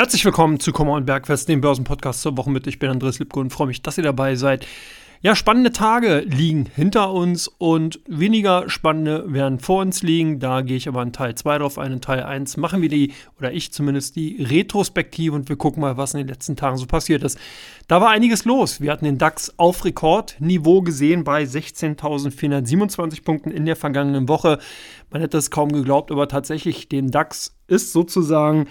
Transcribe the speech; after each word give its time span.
Herzlich 0.00 0.24
willkommen 0.24 0.58
zu 0.58 0.72
Kommer 0.72 0.94
und 0.94 1.04
Bergfest, 1.04 1.46
dem 1.46 1.60
Börsenpodcast 1.60 2.22
zur 2.22 2.34
Woche 2.38 2.50
mit. 2.50 2.66
Ich 2.66 2.78
bin 2.78 2.88
Andreas 2.88 3.18
Lipko 3.18 3.38
und 3.38 3.52
freue 3.52 3.66
mich, 3.66 3.82
dass 3.82 3.98
ihr 3.98 4.02
dabei 4.02 4.34
seid. 4.34 4.66
Ja, 5.20 5.36
spannende 5.36 5.72
Tage 5.72 6.20
liegen 6.20 6.64
hinter 6.74 7.12
uns 7.12 7.48
und 7.48 8.00
weniger 8.08 8.70
spannende 8.70 9.30
werden 9.30 9.60
vor 9.60 9.82
uns 9.82 10.02
liegen. 10.02 10.40
Da 10.40 10.62
gehe 10.62 10.78
ich 10.78 10.88
aber 10.88 11.02
in 11.02 11.12
Teil 11.12 11.34
2 11.34 11.58
drauf 11.58 11.76
ein. 11.76 11.92
In 11.92 12.00
Teil 12.00 12.22
1 12.22 12.56
machen 12.56 12.80
wir 12.80 12.88
die, 12.88 13.12
oder 13.38 13.52
ich 13.52 13.74
zumindest, 13.74 14.16
die 14.16 14.42
Retrospektive 14.42 15.36
und 15.36 15.50
wir 15.50 15.56
gucken 15.56 15.82
mal, 15.82 15.98
was 15.98 16.14
in 16.14 16.18
den 16.20 16.28
letzten 16.28 16.56
Tagen 16.56 16.78
so 16.78 16.86
passiert 16.86 17.22
ist. 17.22 17.38
Da 17.86 18.00
war 18.00 18.08
einiges 18.08 18.46
los. 18.46 18.80
Wir 18.80 18.92
hatten 18.92 19.04
den 19.04 19.18
DAX 19.18 19.52
auf 19.58 19.84
Rekordniveau 19.84 20.80
gesehen 20.80 21.24
bei 21.24 21.42
16.427 21.42 23.22
Punkten 23.22 23.50
in 23.50 23.66
der 23.66 23.76
vergangenen 23.76 24.30
Woche. 24.30 24.60
Man 25.10 25.20
hätte 25.20 25.36
es 25.36 25.50
kaum 25.50 25.70
geglaubt, 25.70 26.10
aber 26.10 26.26
tatsächlich, 26.26 26.88
den 26.88 27.10
DAX 27.10 27.54
ist 27.66 27.92
sozusagen 27.92 28.66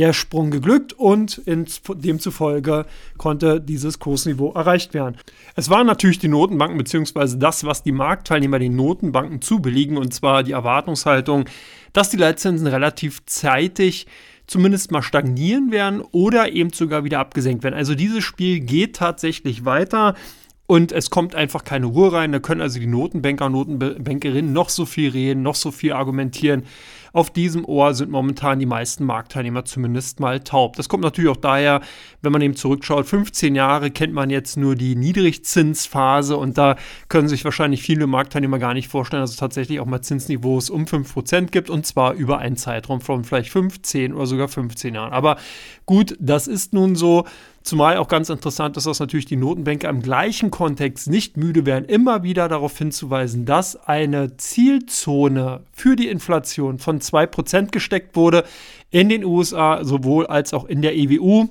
der 0.00 0.14
Sprung 0.14 0.50
geglückt 0.50 0.94
und 0.94 1.42
demzufolge 1.46 2.86
konnte 3.18 3.60
dieses 3.60 3.98
Kursniveau 3.98 4.52
erreicht 4.52 4.94
werden. 4.94 5.16
Es 5.56 5.68
waren 5.68 5.86
natürlich 5.86 6.18
die 6.18 6.28
Notenbanken 6.28 6.78
beziehungsweise 6.78 7.36
das, 7.36 7.64
was 7.64 7.82
die 7.82 7.92
Marktteilnehmer 7.92 8.58
den 8.58 8.76
Notenbanken 8.76 9.42
zubilligen, 9.42 9.98
und 9.98 10.14
zwar 10.14 10.42
die 10.42 10.52
Erwartungshaltung, 10.52 11.44
dass 11.92 12.08
die 12.08 12.16
Leitzinsen 12.16 12.66
relativ 12.66 13.24
zeitig 13.26 14.06
zumindest 14.46 14.90
mal 14.90 15.02
stagnieren 15.02 15.70
werden 15.70 16.00
oder 16.00 16.50
eben 16.50 16.72
sogar 16.72 17.04
wieder 17.04 17.20
abgesenkt 17.20 17.62
werden. 17.62 17.74
Also 17.74 17.94
dieses 17.94 18.24
Spiel 18.24 18.60
geht 18.60 18.96
tatsächlich 18.96 19.64
weiter. 19.64 20.14
Und 20.66 20.92
es 20.92 21.10
kommt 21.10 21.34
einfach 21.34 21.64
keine 21.64 21.86
Ruhe 21.86 22.12
rein. 22.12 22.30
Da 22.30 22.38
können 22.38 22.60
also 22.60 22.78
die 22.78 22.86
Notenbanker 22.86 23.46
und 23.46 23.52
Notenbankerinnen 23.52 24.52
noch 24.52 24.68
so 24.68 24.86
viel 24.86 25.10
reden, 25.10 25.42
noch 25.42 25.56
so 25.56 25.72
viel 25.72 25.92
argumentieren. 25.92 26.62
Auf 27.12 27.30
diesem 27.30 27.64
Ohr 27.64 27.94
sind 27.94 28.10
momentan 28.10 28.58
die 28.58 28.66
meisten 28.66 29.04
Marktteilnehmer 29.04 29.64
zumindest 29.64 30.20
mal 30.20 30.40
taub. 30.40 30.76
Das 30.76 30.88
kommt 30.88 31.02
natürlich 31.02 31.30
auch 31.30 31.36
daher, 31.36 31.80
wenn 32.22 32.32
man 32.32 32.42
eben 32.42 32.56
zurückschaut, 32.56 33.06
15 33.06 33.54
Jahre 33.54 33.90
kennt 33.90 34.12
man 34.12 34.30
jetzt 34.30 34.56
nur 34.56 34.76
die 34.76 34.94
Niedrigzinsphase 34.94 36.36
und 36.36 36.58
da 36.58 36.76
können 37.08 37.28
sich 37.28 37.44
wahrscheinlich 37.44 37.82
viele 37.82 38.06
Marktteilnehmer 38.06 38.58
gar 38.58 38.74
nicht 38.74 38.88
vorstellen, 38.88 39.22
dass 39.22 39.30
es 39.30 39.36
tatsächlich 39.36 39.80
auch 39.80 39.86
mal 39.86 40.02
Zinsniveaus 40.02 40.70
um 40.70 40.84
5% 40.84 41.46
gibt 41.46 41.70
und 41.70 41.86
zwar 41.86 42.14
über 42.14 42.38
einen 42.38 42.56
Zeitraum 42.56 43.00
von 43.00 43.24
vielleicht 43.24 43.50
15 43.50 44.14
oder 44.14 44.26
sogar 44.26 44.48
15 44.48 44.94
Jahren. 44.94 45.12
Aber 45.12 45.36
gut, 45.86 46.16
das 46.20 46.46
ist 46.46 46.72
nun 46.72 46.96
so. 46.96 47.24
Zumal 47.62 47.98
auch 47.98 48.08
ganz 48.08 48.30
interessant 48.30 48.78
ist, 48.78 48.86
dass 48.86 49.00
natürlich 49.00 49.26
die 49.26 49.36
Notenbanker 49.36 49.90
im 49.90 50.00
gleichen 50.00 50.50
Kontext 50.50 51.10
nicht 51.10 51.36
müde 51.36 51.66
werden, 51.66 51.84
immer 51.84 52.22
wieder 52.22 52.48
darauf 52.48 52.76
hinzuweisen, 52.76 53.44
dass 53.44 53.76
eine 53.76 54.36
Zielzone 54.38 55.60
für 55.72 55.94
die 55.94 56.08
Inflation 56.08 56.78
von 56.78 57.00
2% 57.00 57.70
gesteckt 57.70 58.16
wurde 58.16 58.44
in 58.90 59.10
den 59.10 59.24
USA 59.24 59.84
sowohl 59.84 60.26
als 60.26 60.54
auch 60.54 60.64
in 60.64 60.80
der 60.80 60.96
EWU. 60.96 61.48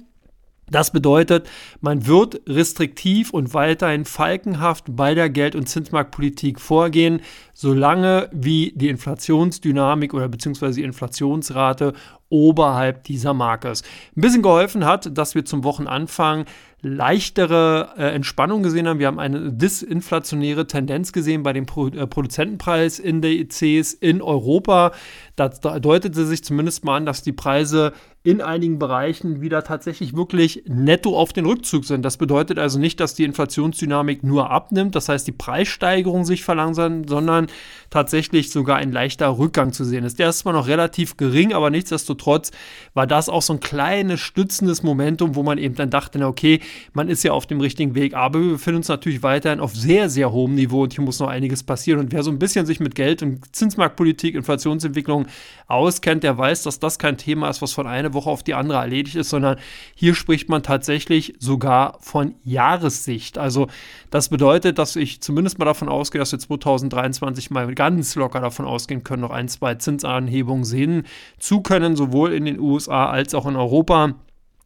Das 0.71 0.91
bedeutet, 0.91 1.49
man 1.81 2.05
wird 2.05 2.41
restriktiv 2.47 3.31
und 3.31 3.53
weiterhin 3.53 4.05
falkenhaft 4.05 4.85
bei 4.89 5.15
der 5.15 5.29
Geld- 5.29 5.55
und 5.55 5.67
Zinsmarktpolitik 5.67 6.59
vorgehen, 6.59 7.21
solange 7.53 8.29
wie 8.31 8.73
die 8.75 8.89
Inflationsdynamik 8.89 10.13
oder 10.13 10.27
beziehungsweise 10.27 10.75
die 10.75 10.85
Inflationsrate 10.85 11.93
oberhalb 12.29 13.03
dieser 13.03 13.33
Marke 13.33 13.69
ist. 13.69 13.85
Ein 14.15 14.21
bisschen 14.21 14.43
geholfen 14.43 14.85
hat, 14.85 15.17
dass 15.17 15.35
wir 15.35 15.45
zum 15.45 15.63
Wochenanfang 15.63 16.45
leichtere 16.81 17.89
äh, 17.97 18.03
Entspannung 18.15 18.63
gesehen 18.63 18.87
haben. 18.87 18.99
Wir 18.99 19.07
haben 19.07 19.19
eine 19.19 19.51
disinflationäre 19.51 20.65
Tendenz 20.65 21.11
gesehen 21.11 21.43
bei 21.43 21.51
den 21.51 21.65
Pro 21.65 21.87
äh, 21.87 22.07
Produzentenpreisindizes 22.07 23.93
in 23.93 24.21
Europa. 24.21 24.93
Das 25.35 25.59
deutete 25.59 26.25
sich 26.25 26.43
zumindest 26.43 26.85
mal 26.85 26.97
an, 26.97 27.05
dass 27.05 27.21
die 27.21 27.33
Preise 27.33 27.93
in 28.21 28.41
einigen 28.41 28.79
Bereichen 28.79 29.39
wieder 29.39 29.63
tatsächlich 29.63 30.13
wirklich 30.13 30.63
netto 30.67 31.17
auf 31.17 31.31
den 31.31 31.45
Rückzug 31.45 31.85
sind. 31.85 32.03
Das 32.03 32.17
bedeutet 32.17 32.59
also 32.59 32.77
nicht, 32.77 32.99
dass 32.99 33.13
die 33.13 33.23
Inflationsdynamik 33.23 34.23
nur 34.23 34.51
abnimmt, 34.51 34.93
das 34.95 35.07
heißt 35.07 35.25
die 35.25 35.31
Preissteigerung 35.31 36.25
sich 36.25 36.43
verlangsamt, 36.43 37.09
sondern 37.09 37.47
tatsächlich 37.89 38.51
sogar 38.51 38.75
ein 38.75 38.91
leichter 38.91 39.37
Rückgang 39.37 39.71
zu 39.71 39.85
sehen 39.85 40.03
ist. 40.03 40.19
Der 40.19 40.29
ist 40.29 40.39
zwar 40.39 40.51
noch 40.51 40.67
relativ 40.67 41.15
gering, 41.15 41.53
aber 41.53 41.69
nichtsdestotrotz 41.69 42.51
war 42.93 43.07
das 43.07 43.29
auch 43.29 43.41
so 43.41 43.53
ein 43.53 43.61
kleines 43.61 44.19
stützendes 44.19 44.83
Momentum, 44.83 45.35
wo 45.35 45.43
man 45.43 45.57
eben 45.57 45.75
dann 45.75 45.89
dachte, 45.89 46.19
na 46.19 46.27
okay, 46.27 46.59
man 46.91 47.07
ist 47.07 47.23
ja 47.23 47.31
auf 47.31 47.45
dem 47.45 47.61
richtigen 47.61 47.95
Weg, 47.95 48.15
aber 48.15 48.41
wir 48.41 48.51
befinden 48.51 48.79
uns 48.79 48.89
natürlich 48.89 49.23
weiterhin 49.23 49.61
auf 49.61 49.73
sehr, 49.73 50.09
sehr 50.09 50.33
hohem 50.33 50.55
Niveau 50.55 50.83
und 50.83 50.93
hier 50.93 51.05
muss 51.05 51.19
noch 51.19 51.29
einiges 51.29 51.63
passieren. 51.63 52.01
Und 52.01 52.11
wer 52.11 52.23
so 52.23 52.31
ein 52.31 52.39
bisschen 52.39 52.65
sich 52.65 52.81
mit 52.81 52.95
Geld 52.95 53.23
und 53.23 53.55
Zinsmarktpolitik, 53.55 54.35
Inflationsentwicklung 54.35 55.27
auskennt, 55.67 56.23
der 56.23 56.37
weiß, 56.37 56.63
dass 56.63 56.79
das 56.79 56.99
kein 56.99 57.17
Thema 57.17 57.49
ist, 57.49 57.61
was 57.61 57.71
von 57.71 57.87
einer 58.09 58.13
Woche 58.13 58.29
auf 58.29 58.43
die 58.43 58.53
andere 58.53 58.79
erledigt 58.79 59.15
ist, 59.15 59.29
sondern 59.29 59.57
hier 59.95 60.15
spricht 60.15 60.49
man 60.49 60.63
tatsächlich 60.63 61.35
sogar 61.39 61.97
von 62.01 62.35
Jahressicht. 62.43 63.37
Also 63.37 63.67
das 64.09 64.29
bedeutet, 64.29 64.77
dass 64.77 64.95
ich 64.95 65.21
zumindest 65.21 65.59
mal 65.59 65.65
davon 65.65 65.89
ausgehe, 65.89 66.19
dass 66.19 66.31
wir 66.31 66.39
2023 66.39 67.51
mal 67.51 67.73
ganz 67.75 68.15
locker 68.15 68.41
davon 68.41 68.65
ausgehen 68.65 69.03
können, 69.03 69.21
noch 69.21 69.31
ein, 69.31 69.47
zwei 69.47 69.75
Zinsanhebungen 69.75 70.65
sehen 70.65 71.03
zu 71.37 71.61
können, 71.61 71.95
sowohl 71.95 72.33
in 72.33 72.45
den 72.45 72.59
USA 72.59 73.07
als 73.09 73.33
auch 73.33 73.45
in 73.45 73.55
Europa. 73.55 74.15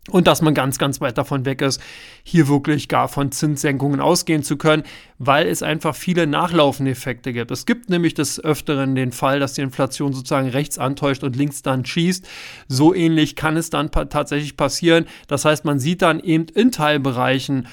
Und 0.10 0.28
dass 0.28 0.42
man 0.42 0.54
ganz, 0.54 0.78
ganz 0.78 1.00
weit 1.00 1.18
davon 1.18 1.46
weg 1.46 1.62
ist, 1.62 1.82
hier 2.24 2.50
wirklich 2.50 2.90
gar 2.90 3.08
von 3.08 3.32
Zinssenkungen 3.32 4.02
ausgehen 4.02 4.44
zu 4.44 4.58
können, 4.58 4.84
weil 5.18 5.48
es 5.48 5.64
einfach 5.64 5.96
viele 5.96 6.28
nachlaufende 6.28 6.92
Effekte 6.92 7.32
gibt. 7.32 7.52
Es 7.52 7.66
gibt 7.66 7.90
nämlich 7.90 8.14
des 8.14 8.44
Öfteren 8.44 8.96
den 8.96 9.14
Fall, 9.14 9.40
dass 9.40 9.54
die 9.54 9.62
Inflation 9.62 10.12
sozusagen 10.12 10.50
rechts 10.50 10.78
antäuscht 10.78 11.24
und 11.24 11.38
links 11.38 11.62
dann 11.62 11.86
schießt. 11.86 12.28
So 12.68 12.94
ähnlich 12.94 13.38
kann 13.38 13.56
es 13.56 13.70
dann 13.70 13.92
tatsächlich 13.92 14.58
passieren. 14.58 15.06
Das 15.28 15.46
heißt, 15.46 15.64
man 15.64 15.80
sieht 15.80 16.02
dann 16.02 16.20
eben 16.20 16.48
in 16.48 16.74
Teilbereichen, 16.74 17.68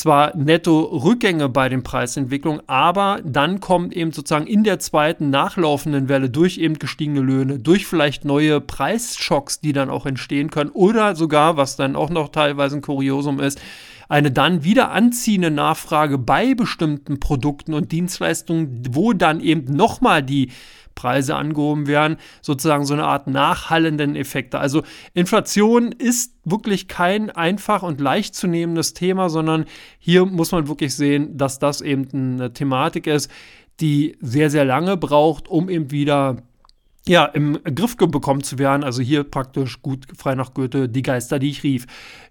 zwar 0.00 0.34
netto 0.34 0.80
Rückgänge 0.80 1.50
bei 1.50 1.68
den 1.68 1.82
Preisentwicklungen, 1.82 2.62
aber 2.66 3.20
dann 3.22 3.60
kommt 3.60 3.92
eben 3.92 4.12
sozusagen 4.12 4.46
in 4.46 4.64
der 4.64 4.78
zweiten 4.78 5.28
nachlaufenden 5.28 6.08
Welle 6.08 6.30
durch 6.30 6.56
eben 6.56 6.78
gestiegene 6.78 7.20
Löhne, 7.20 7.58
durch 7.58 7.86
vielleicht 7.86 8.24
neue 8.24 8.62
Preisschocks, 8.62 9.60
die 9.60 9.74
dann 9.74 9.90
auch 9.90 10.06
entstehen 10.06 10.50
können 10.50 10.70
oder 10.70 11.14
sogar, 11.16 11.58
was 11.58 11.76
dann 11.76 11.96
auch 11.96 12.08
noch 12.08 12.30
teilweise 12.30 12.76
ein 12.76 12.82
Kuriosum 12.82 13.40
ist, 13.40 13.60
eine 14.10 14.32
dann 14.32 14.64
wieder 14.64 14.90
anziehende 14.90 15.52
Nachfrage 15.52 16.18
bei 16.18 16.54
bestimmten 16.54 17.20
Produkten 17.20 17.72
und 17.72 17.92
Dienstleistungen, 17.92 18.82
wo 18.90 19.12
dann 19.12 19.40
eben 19.40 19.72
nochmal 19.72 20.22
die 20.22 20.50
Preise 20.96 21.36
angehoben 21.36 21.86
werden, 21.86 22.16
sozusagen 22.42 22.84
so 22.84 22.92
eine 22.92 23.04
Art 23.06 23.28
nachhallenden 23.28 24.16
Effekte. 24.16 24.58
Also 24.58 24.82
Inflation 25.14 25.92
ist 25.92 26.34
wirklich 26.44 26.88
kein 26.88 27.30
einfach 27.30 27.84
und 27.84 28.00
leicht 28.00 28.34
zu 28.34 28.48
nehmendes 28.48 28.94
Thema, 28.94 29.30
sondern 29.30 29.64
hier 30.00 30.26
muss 30.26 30.50
man 30.50 30.66
wirklich 30.66 30.96
sehen, 30.96 31.38
dass 31.38 31.60
das 31.60 31.80
eben 31.80 32.08
eine 32.12 32.52
Thematik 32.52 33.06
ist, 33.06 33.30
die 33.78 34.18
sehr, 34.20 34.50
sehr 34.50 34.64
lange 34.64 34.96
braucht, 34.96 35.46
um 35.46 35.70
eben 35.70 35.92
wieder 35.92 36.42
ja, 37.08 37.24
im 37.24 37.58
Griff 37.64 37.96
bekommen 37.96 38.42
zu 38.42 38.58
werden. 38.58 38.84
Also 38.84 39.02
hier 39.02 39.24
praktisch 39.24 39.80
gut 39.80 40.06
frei 40.16 40.34
nach 40.34 40.52
Goethe 40.52 40.88
die 40.88 41.02
Geister, 41.02 41.38
die 41.38 41.50
ich 41.50 41.62
rief. 41.62 41.86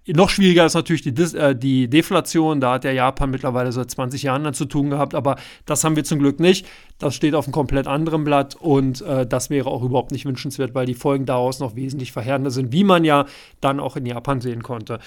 Noch 0.07 0.30
schwieriger 0.30 0.66
ist 0.66 0.74
natürlich 0.74 1.02
die, 1.02 1.13
Dis 1.13 1.34
äh, 1.34 1.56
die 1.56 1.90
Deflation. 1.90 2.62
Da 2.62 2.74
hat 2.74 2.84
der 2.84 2.94
Japan 2.94 3.31
mittlerweile 3.31 3.72
seit 3.72 3.90
20 3.90 4.24
Jahren 4.24 4.44
dann 4.44 4.53
zu 4.53 4.66
tun 4.66 4.90
gehabt, 4.90 5.16
aber 5.16 5.38
das 5.66 5.84
haben 5.84 5.96
wir 5.96 6.03
zum 6.03 6.19
Glück 6.19 6.40
nicht. 6.40 6.68
Das 7.00 7.16
steht 7.16 7.35
auf 7.35 7.46
einem 7.46 7.53
komplett 7.53 7.88
anderen 7.88 8.24
Blatt 8.24 8.56
und 8.56 9.02
äh, 9.02 9.25
das 9.25 9.50
wäre 9.50 9.69
auch 9.69 9.84
überhaupt 9.84 10.12
nicht 10.12 10.25
wünschenswert, 10.25 10.75
weil 10.75 10.86
die 10.86 10.96
Folgen 10.96 11.25
daraus 11.25 11.59
noch 11.59 11.75
wesentlich 11.75 12.12
verheerender 12.12 12.51
sind, 12.51 12.72
wie 12.72 12.84
man 12.84 13.03
ja 13.03 13.25
dann 13.62 13.80
auch 13.80 13.96
in 13.96 14.06
Japan 14.06 14.41
sehen 14.41 14.63
konnte. 14.63 15.00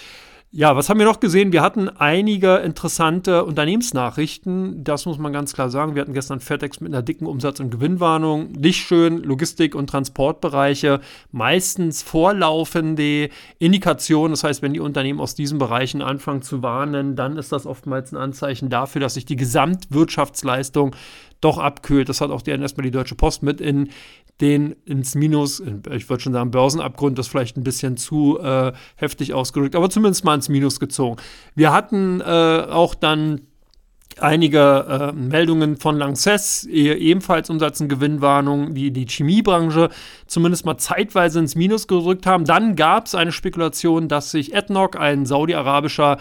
Ja, 0.55 0.77
was 0.77 0.91
haben 0.91 0.99
wir 0.99 1.07
noch 1.07 1.19
gesehen? 1.19 1.51
Wir 1.51 1.63
hatten 1.63 1.89
einige 1.89 2.57
interessante 2.57 3.47
Unternehmensnachrichten. 3.47 4.85
Das 4.85 5.07
muss 5.07 5.17
man 5.17 5.33
ganz 5.33 5.55
klar 5.55 5.71
sagen. 5.71 5.95
Wir 5.95 6.03
hatten 6.03 6.13
gestern 6.13 6.41
FedEx 6.41 6.81
mit 6.81 6.93
einer 6.93 7.01
dicken 7.01 7.25
Umsatz- 7.25 7.59
und 7.59 7.71
Gewinnwarnung. 7.71 8.53
Nicht 8.53 8.87
schön, 8.87 9.23
Logistik- 9.23 9.75
und 9.75 9.89
Transportbereiche, 9.89 11.01
meistens 11.31 12.03
vorlaufende 12.03 13.31
Indikationen. 13.61 14.33
Das 14.33 14.45
heißt, 14.45 14.61
wenn 14.61 14.75
die 14.75 14.81
Unternehmen 14.81 15.21
aus 15.21 15.35
diesen 15.35 15.57
Bereichen 15.57 16.03
anfangen 16.03 16.43
zu 16.43 16.63
warnen, 16.63 17.17
dann 17.17 17.39
ist 17.39 17.51
das 17.51 17.65
oftmals 17.65 18.13
ein 18.13 18.19
Anzeichen 18.19 18.69
dafür, 18.69 19.01
dass 19.01 19.15
sich 19.15 19.25
die 19.25 19.37
Gesamtwirtschaftsleistung 19.37 20.95
doch 21.43 21.59
abkühlt. 21.59 22.09
Das 22.09 22.23
hat 22.23 22.31
auch 22.31 22.41
die, 22.41 22.51
erstmal 22.51 22.85
die 22.85 22.91
Deutsche 22.91 23.15
Post 23.15 23.43
mit 23.43 23.61
in 23.61 23.91
den 24.41 24.75
ins 24.87 25.15
Minus, 25.15 25.63
ich 25.91 26.09
würde 26.09 26.23
schon 26.23 26.33
sagen, 26.33 26.51
Börsenabgrund, 26.51 27.19
das 27.19 27.29
vielleicht 27.29 27.57
ein 27.57 27.65
bisschen 27.65 27.97
zu 27.97 28.41
äh, 28.41 28.73
heftig 28.97 29.35
ausgedrückt, 29.35 29.77
aber 29.77 29.91
zumindest 29.91 30.25
mal 30.25 30.35
ins 30.35 30.49
Minus 30.49 30.81
gezogen. 30.81 31.17
Wir 31.55 31.73
hatten 31.73 32.21
äh, 32.21 32.25
auch 32.25 32.95
dann 32.95 33.43
einige 34.19 35.13
äh, 35.13 35.13
Meldungen 35.13 35.77
von 35.77 35.97
Lanxess, 35.97 36.65
ebenfalls 36.65 37.51
Umsatz- 37.51 37.81
und 37.81 37.89
Gewinnwarnung, 37.89 38.75
die 38.75 38.91
die 38.91 39.07
Chemiebranche 39.07 39.91
zumindest 40.27 40.67
mal 40.67 40.79
zeitweise 40.79 41.39
ins 41.39 41.55
Minus 41.55 41.87
gerückt 41.87 42.27
haben. 42.27 42.45
Dann 42.45 42.77
gab 42.77 43.07
es 43.07 43.15
eine 43.15 43.33
Spekulation, 43.33 44.09
dass 44.09 44.31
sich 44.31 44.57
ADNOC, 44.57 44.97
ein 44.97 45.27
saudi-arabischer 45.27 46.19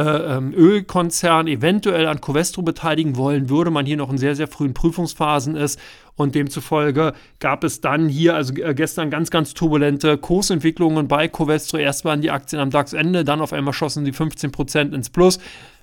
Ölkonzern 0.00 1.46
eventuell 1.46 2.06
an 2.06 2.20
Covestro 2.20 2.62
beteiligen 2.62 3.16
wollen 3.16 3.48
würde, 3.48 3.70
man 3.70 3.86
hier 3.86 3.96
noch 3.96 4.10
in 4.10 4.18
sehr, 4.18 4.34
sehr 4.36 4.48
frühen 4.48 4.74
Prüfungsphasen 4.74 5.56
ist 5.56 5.80
und 6.14 6.34
demzufolge 6.34 7.14
gab 7.38 7.64
es 7.64 7.80
dann 7.80 8.08
hier, 8.08 8.34
also 8.34 8.54
äh, 8.54 8.74
gestern 8.74 9.10
ganz, 9.10 9.30
ganz 9.30 9.54
turbulente 9.54 10.18
Kursentwicklungen 10.18 11.08
bei 11.08 11.28
Covestro. 11.28 11.78
Erst 11.78 12.04
waren 12.04 12.20
die 12.20 12.30
Aktien 12.30 12.60
am 12.60 12.70
DAX-Ende, 12.70 13.24
dann 13.24 13.40
auf 13.40 13.52
einmal 13.52 13.72
schossen 13.72 14.04
die 14.04 14.12
15% 14.12 14.94
ins 14.94 15.10
Plus, 15.10 15.38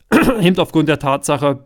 eben 0.42 0.58
aufgrund 0.60 0.90
der 0.90 1.00
Tatsache, 1.00 1.66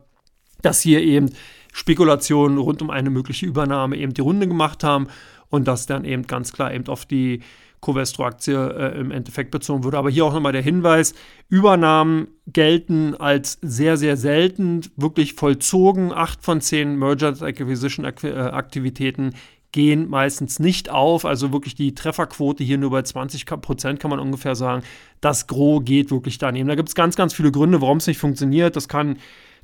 dass 0.62 0.82
hier 0.82 1.02
eben 1.02 1.32
Spekulationen 1.74 2.58
rund 2.58 2.82
um 2.82 2.90
eine 2.90 3.10
mögliche 3.10 3.46
Übernahme 3.46 3.98
eben 3.98 4.14
die 4.14 4.22
Runde 4.22 4.48
gemacht 4.48 4.84
haben 4.84 5.08
und 5.50 5.68
das 5.68 5.86
dann 5.86 6.06
eben 6.06 6.28
ganz 6.28 6.52
klar 6.52 6.74
eben 6.74 6.88
auf 6.88 7.06
die 7.06 7.42
Covestro-Aktie 7.82 8.56
äh, 8.56 9.00
im 9.00 9.12
Endeffekt 9.12 9.52
bezogen 9.52 9.84
wurde. 9.84 9.98
Aber 9.98 10.10
hier 10.10 10.26
auch 10.26 10.34
nochmal 10.34 10.52
der 10.52 10.62
Hinweis, 10.62 11.14
Übernahmen 11.50 12.28
gelten 12.48 13.16
als 13.16 13.58
sehr, 13.62 13.98
sehr 13.98 14.18
selten, 14.18 14.82
wirklich 14.96 15.34
vollzogen. 15.34 16.12
Acht 16.12 16.44
von 16.44 16.62
zehn 16.62 16.98
Mergers 16.98 17.42
Acquisition 17.42 18.06
äh, 18.06 18.30
Aktivitäten 18.30 19.34
gehen 19.72 20.10
meistens 20.10 20.60
nicht 20.60 20.90
auf. 20.90 21.26
Also 21.26 21.52
wirklich 21.52 21.76
die 21.76 21.94
Trefferquote 21.94 22.64
hier 22.64 22.78
nur 22.78 22.90
bei 22.90 23.04
20 23.04 23.46
Prozent 23.46 24.00
kann 24.00 24.10
man 24.10 24.20
ungefähr 24.20 24.56
sagen. 24.56 24.84
Das 25.22 25.48
Gros 25.48 25.84
geht 25.86 26.12
wirklich 26.12 26.38
daneben. 26.38 26.68
Da 26.68 26.76
gibt 26.76 26.90
es 26.90 26.96
ganz, 26.96 27.16
ganz 27.16 27.34
viele 27.34 27.52
Gründe, 27.52 27.82
warum 27.82 27.98
es 27.98 28.08
nicht 28.08 28.18
funktioniert. 28.18 28.76
Das 28.76 28.88
kann 28.88 29.18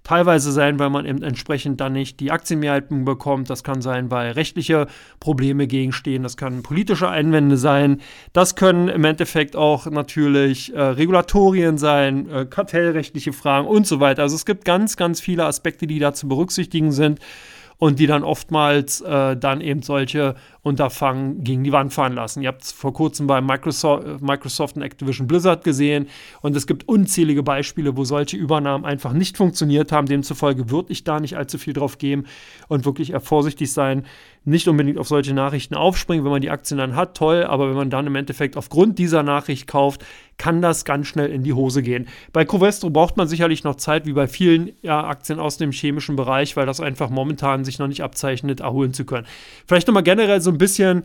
teilweise 0.06 0.52
sein, 0.52 0.80
weil 0.80 0.90
man 0.90 1.06
eben 1.06 1.22
entsprechend 1.22 1.82
dann 1.82 1.94
nicht 1.94 2.22
die 2.22 2.32
Aktienmehrheiten 2.32 3.04
bekommt. 3.04 3.50
Das 3.50 3.64
kann 3.64 3.82
sein, 3.82 4.10
weil 4.12 4.32
rechtliche 4.32 4.88
Probleme 5.20 5.68
gegenstehen. 5.68 6.24
Das 6.24 6.38
kann 6.38 6.64
politische 6.64 7.10
Einwände 7.10 7.58
sein. 7.58 8.02
Das 8.32 8.56
können 8.56 8.88
im 8.88 9.04
Endeffekt 9.04 9.58
auch 9.58 9.88
natürlich 9.88 10.74
äh, 10.74 10.80
Regulatorien 10.80 11.78
sein, 11.78 12.30
äh, 12.30 12.46
kartellrechtliche 12.46 13.34
Fragen 13.34 13.68
und 13.68 13.86
so 13.88 14.00
weiter. 14.00 14.22
Also 14.22 14.36
es 14.36 14.46
gibt 14.46 14.64
ganz, 14.64 14.96
ganz 14.96 15.20
viele 15.20 15.46
Aspekte, 15.46 15.88
die 15.88 16.00
da 16.00 16.14
zu 16.14 16.28
berücksichtigen 16.28 16.92
sind 16.92 17.20
und 17.78 18.00
die 18.00 18.08
dann 18.08 18.24
oftmals 18.24 19.02
äh, 19.02 19.36
dann 19.36 19.60
eben 19.60 19.82
solche 19.82 20.36
Unterfangen 20.66 21.44
gegen 21.44 21.64
die 21.64 21.72
Wand 21.72 21.94
fahren 21.94 22.14
lassen. 22.14 22.42
Ihr 22.42 22.48
habt 22.48 22.64
es 22.64 22.72
vor 22.72 22.92
kurzem 22.92 23.28
bei 23.28 23.40
Microsoft, 23.40 24.20
Microsoft 24.20 24.76
und 24.76 24.82
Activision 24.82 25.28
Blizzard 25.28 25.64
gesehen 25.64 26.08
und 26.42 26.56
es 26.56 26.66
gibt 26.66 26.88
unzählige 26.88 27.44
Beispiele, 27.44 27.96
wo 27.96 28.04
solche 28.04 28.36
Übernahmen 28.36 28.84
einfach 28.84 29.14
nicht 29.14 29.38
funktioniert 29.38 29.92
haben. 29.92 30.08
Demzufolge 30.08 30.72
würde 30.72 30.92
ich 30.92 31.04
da 31.04 31.20
nicht 31.20 31.38
allzu 31.38 31.60
viel 31.60 31.74
drauf 31.74 32.00
geben 32.00 32.26
und 32.68 32.84
wirklich 32.84 33.12
eher 33.12 33.22
vorsichtig 33.22 33.72
sein, 33.72 34.08
nicht 34.44 34.68
unbedingt 34.68 34.98
auf 34.98 35.08
solche 35.08 35.36
Nachrichten 35.36 35.76
aufspringen. 35.76 36.26
Wenn 36.26 36.32
man 36.32 36.42
die 36.42 36.50
Aktien 36.50 36.80
dann 36.80 36.96
hat, 36.96 37.16
toll, 37.16 37.44
aber 37.44 37.70
wenn 37.70 37.76
man 37.76 37.92
dann 37.92 38.08
im 38.08 38.16
Endeffekt 38.16 38.58
aufgrund 38.58 38.98
dieser 38.98 39.22
Nachricht 39.22 39.68
kauft, 39.68 40.04
kann 40.38 40.62
das 40.62 40.86
ganz 40.86 41.08
schnell 41.08 41.32
in 41.32 41.44
die 41.44 41.54
Hose 41.54 41.82
gehen. 41.82 42.08
Bei 42.34 42.44
Covestro 42.46 42.90
braucht 42.90 43.18
man 43.18 43.28
sicherlich 43.28 43.64
noch 43.64 43.76
Zeit, 43.76 44.06
wie 44.06 44.14
bei 44.14 44.28
vielen 44.28 44.72
ja, 44.82 45.04
Aktien 45.04 45.40
aus 45.40 45.58
dem 45.58 45.72
chemischen 45.72 46.16
Bereich, 46.16 46.58
weil 46.58 46.66
das 46.66 46.82
einfach 46.82 47.10
momentan 47.10 47.64
sich 47.64 47.80
noch 47.80 47.88
nicht 47.88 48.04
abzeichnet, 48.04 48.60
erholen 48.60 48.94
zu 48.94 49.06
können. 49.06 49.26
Vielleicht 49.66 49.88
nochmal 49.88 50.04
generell 50.04 50.42
so 50.42 50.52
ein 50.52 50.55
bisschen 50.58 51.04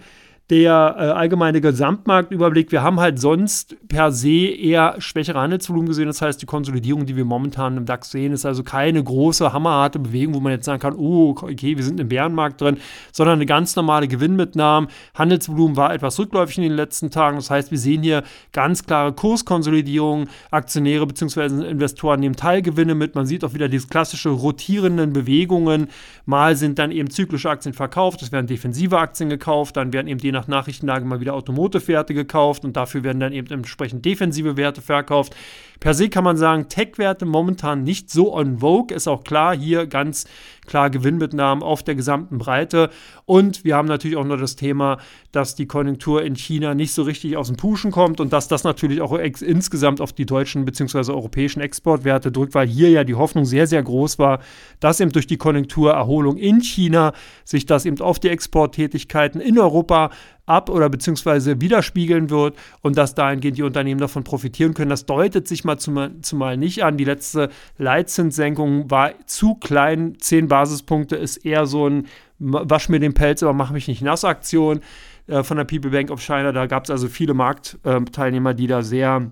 der 0.50 0.96
äh, 0.98 1.02
allgemeine 1.02 1.60
Gesamtmarktüberblick. 1.60 2.72
Wir 2.72 2.82
haben 2.82 2.98
halt 2.98 3.20
sonst 3.20 3.76
per 3.86 4.10
se 4.10 4.48
eher 4.48 4.96
schwächere 4.98 5.38
Handelsvolumen 5.38 5.86
gesehen. 5.86 6.06
Das 6.08 6.20
heißt, 6.20 6.42
die 6.42 6.46
Konsolidierung, 6.46 7.06
die 7.06 7.14
wir 7.14 7.24
momentan 7.24 7.76
im 7.76 7.86
DAX 7.86 8.10
sehen, 8.10 8.32
ist 8.32 8.44
also 8.44 8.64
keine 8.64 9.02
große, 9.02 9.52
hammerharte 9.52 10.00
Bewegung, 10.00 10.34
wo 10.34 10.40
man 10.40 10.52
jetzt 10.52 10.64
sagen 10.64 10.80
kann, 10.80 10.96
oh, 10.96 11.30
okay, 11.30 11.76
wir 11.76 11.84
sind 11.84 12.00
im 12.00 12.08
Bärenmarkt 12.08 12.60
drin, 12.60 12.78
sondern 13.12 13.36
eine 13.36 13.46
ganz 13.46 13.76
normale 13.76 14.08
Gewinnmitnahme. 14.08 14.88
Handelsvolumen 15.14 15.76
war 15.76 15.94
etwas 15.94 16.18
rückläufig 16.18 16.58
in 16.58 16.64
den 16.64 16.72
letzten 16.72 17.10
Tagen. 17.10 17.36
Das 17.36 17.48
heißt, 17.48 17.70
wir 17.70 17.78
sehen 17.78 18.02
hier 18.02 18.24
ganz 18.52 18.84
klare 18.84 19.12
Kurskonsolidierung. 19.12 20.26
Aktionäre 20.50 21.06
bzw. 21.06 21.68
Investoren 21.68 22.18
nehmen 22.18 22.34
Teilgewinne 22.34 22.96
mit. 22.96 23.14
Man 23.14 23.26
sieht 23.26 23.44
auch 23.44 23.54
wieder 23.54 23.68
diese 23.68 23.86
klassische 23.86 24.30
rotierenden 24.30 25.12
Bewegungen. 25.12 25.88
Mal 26.26 26.56
sind 26.56 26.80
dann 26.80 26.90
eben 26.90 27.08
zyklische 27.08 27.50
Aktien 27.50 27.72
verkauft, 27.72 28.22
es 28.22 28.32
werden 28.32 28.46
defensive 28.46 28.98
Aktien 28.98 29.28
gekauft, 29.28 29.76
dann 29.76 29.92
werden 29.92 30.08
eben 30.08 30.20
je 30.20 30.32
nach 30.32 30.39
nach 30.48 30.60
Nachrichtenlage 30.60 31.04
mal 31.04 31.20
wieder 31.20 31.34
Automotive-Werte 31.34 32.14
gekauft 32.14 32.64
und 32.64 32.76
dafür 32.76 33.02
werden 33.02 33.20
dann 33.20 33.32
eben 33.32 33.48
entsprechend 33.52 34.04
defensive 34.04 34.56
Werte 34.56 34.82
verkauft. 34.82 35.34
Per 35.80 35.94
se 35.94 36.10
kann 36.10 36.24
man 36.24 36.36
sagen, 36.36 36.68
Tech-Werte 36.68 37.24
momentan 37.24 37.82
nicht 37.84 38.10
so 38.10 38.34
on 38.34 38.58
vogue, 38.58 38.94
ist 38.94 39.08
auch 39.08 39.24
klar, 39.24 39.56
hier 39.56 39.86
ganz 39.86 40.26
klar 40.66 40.90
Gewinnmitnahmen 40.90 41.64
auf 41.64 41.82
der 41.82 41.94
gesamten 41.94 42.36
Breite. 42.38 42.90
Und 43.24 43.64
wir 43.64 43.76
haben 43.76 43.88
natürlich 43.88 44.16
auch 44.18 44.24
noch 44.24 44.38
das 44.38 44.56
Thema, 44.56 44.98
dass 45.32 45.54
die 45.54 45.66
Konjunktur 45.66 46.22
in 46.22 46.36
China 46.36 46.74
nicht 46.74 46.92
so 46.92 47.02
richtig 47.02 47.36
aus 47.36 47.48
dem 47.48 47.56
Puschen 47.56 47.90
kommt 47.90 48.20
und 48.20 48.32
dass 48.32 48.46
das 48.46 48.62
natürlich 48.62 49.00
auch 49.00 49.12
insgesamt 49.14 50.00
auf 50.00 50.12
die 50.12 50.26
deutschen 50.26 50.66
bzw. 50.66 51.12
europäischen 51.12 51.60
Exportwerte 51.60 52.30
drückt, 52.30 52.54
weil 52.54 52.68
hier 52.68 52.90
ja 52.90 53.02
die 53.02 53.14
Hoffnung 53.14 53.46
sehr, 53.46 53.66
sehr 53.66 53.82
groß 53.82 54.18
war, 54.18 54.40
dass 54.80 55.00
eben 55.00 55.12
durch 55.12 55.26
die 55.26 55.38
Konjunkturerholung 55.38 56.36
in 56.36 56.60
China 56.60 57.12
sich 57.44 57.64
das 57.64 57.86
eben 57.86 58.00
auf 58.00 58.18
die 58.18 58.28
Exporttätigkeiten 58.28 59.40
in 59.40 59.58
Europa 59.58 60.10
ab 60.50 60.68
oder 60.68 60.90
beziehungsweise 60.90 61.60
widerspiegeln 61.60 62.28
wird 62.28 62.56
und 62.82 62.98
dass 62.98 63.14
dahingehend 63.14 63.56
die 63.56 63.62
Unternehmen 63.62 64.00
davon 64.00 64.24
profitieren 64.24 64.74
können. 64.74 64.90
Das 64.90 65.06
deutet 65.06 65.48
sich 65.48 65.64
mal 65.64 65.78
zumal, 65.78 66.56
nicht 66.56 66.84
an. 66.84 66.96
Die 66.96 67.04
letzte 67.04 67.48
Leitzinssenkung 67.78 68.90
war 68.90 69.12
zu 69.26 69.54
klein. 69.54 70.16
Zehn 70.18 70.48
Basispunkte 70.48 71.16
ist 71.16 71.38
eher 71.38 71.66
so 71.66 71.88
ein 71.88 72.06
Wasch 72.38 72.88
mir 72.88 73.00
den 73.00 73.14
Pelz, 73.14 73.42
aber 73.42 73.52
mach 73.52 73.70
mich 73.70 73.86
nicht 73.86 74.00
nass 74.00 74.24
Aktion 74.24 74.80
äh, 75.26 75.42
von 75.42 75.58
der 75.58 75.64
People 75.64 75.90
Bank 75.90 76.10
of 76.10 76.22
China. 76.22 76.52
Da 76.52 76.66
gab 76.66 76.84
es 76.84 76.90
also 76.90 77.08
viele 77.08 77.34
Marktteilnehmer, 77.34 78.54
die 78.54 78.66
da 78.66 78.82
sehr 78.82 79.30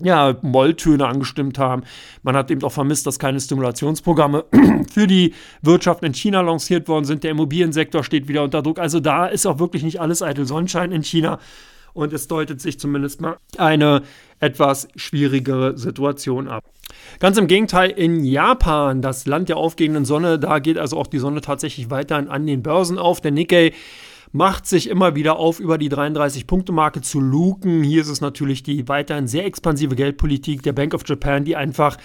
ja, 0.00 0.36
Molltöne 0.42 1.06
angestimmt 1.06 1.58
haben. 1.58 1.82
Man 2.22 2.36
hat 2.36 2.50
eben 2.50 2.62
auch 2.62 2.72
vermisst, 2.72 3.06
dass 3.06 3.18
keine 3.18 3.40
Stimulationsprogramme 3.40 4.44
für 4.92 5.06
die 5.06 5.34
Wirtschaft 5.62 6.02
in 6.04 6.14
China 6.14 6.40
lanciert 6.40 6.88
worden 6.88 7.04
sind. 7.04 7.24
Der 7.24 7.32
Immobiliensektor 7.32 8.04
steht 8.04 8.28
wieder 8.28 8.44
unter 8.44 8.62
Druck. 8.62 8.78
Also 8.78 9.00
da 9.00 9.26
ist 9.26 9.46
auch 9.46 9.58
wirklich 9.58 9.82
nicht 9.82 10.00
alles 10.00 10.22
eitel 10.22 10.46
Sonnenschein 10.46 10.92
in 10.92 11.02
China. 11.02 11.38
Und 11.94 12.12
es 12.12 12.28
deutet 12.28 12.60
sich 12.60 12.78
zumindest 12.78 13.20
mal 13.20 13.38
eine 13.56 14.02
etwas 14.38 14.86
schwierigere 14.94 15.76
Situation 15.76 16.46
ab. 16.46 16.64
Ganz 17.18 17.36
im 17.38 17.48
Gegenteil, 17.48 17.90
in 17.90 18.24
Japan, 18.24 19.02
das 19.02 19.26
Land 19.26 19.48
der 19.48 19.56
aufgehenden 19.56 20.04
Sonne, 20.04 20.38
da 20.38 20.58
geht 20.60 20.78
also 20.78 20.96
auch 20.96 21.08
die 21.08 21.18
Sonne 21.18 21.40
tatsächlich 21.40 21.90
weiterhin 21.90 22.28
an 22.28 22.46
den 22.46 22.62
Börsen 22.62 22.98
auf. 22.98 23.20
Der 23.20 23.32
Nikkei 23.32 23.72
macht 24.32 24.66
sich 24.66 24.88
immer 24.88 25.14
wieder 25.14 25.38
auf, 25.38 25.60
über 25.60 25.78
die 25.78 25.90
33-Punkte-Marke 25.90 27.00
zu 27.00 27.20
luken. 27.20 27.82
Hier 27.82 28.02
ist 28.02 28.08
es 28.08 28.20
natürlich 28.20 28.62
die 28.62 28.88
weiterhin 28.88 29.26
sehr 29.26 29.46
expansive 29.46 29.96
Geldpolitik 29.96 30.62
der 30.62 30.72
Bank 30.72 30.94
of 30.94 31.02
Japan, 31.06 31.44
die 31.44 31.56
einfach 31.56 31.96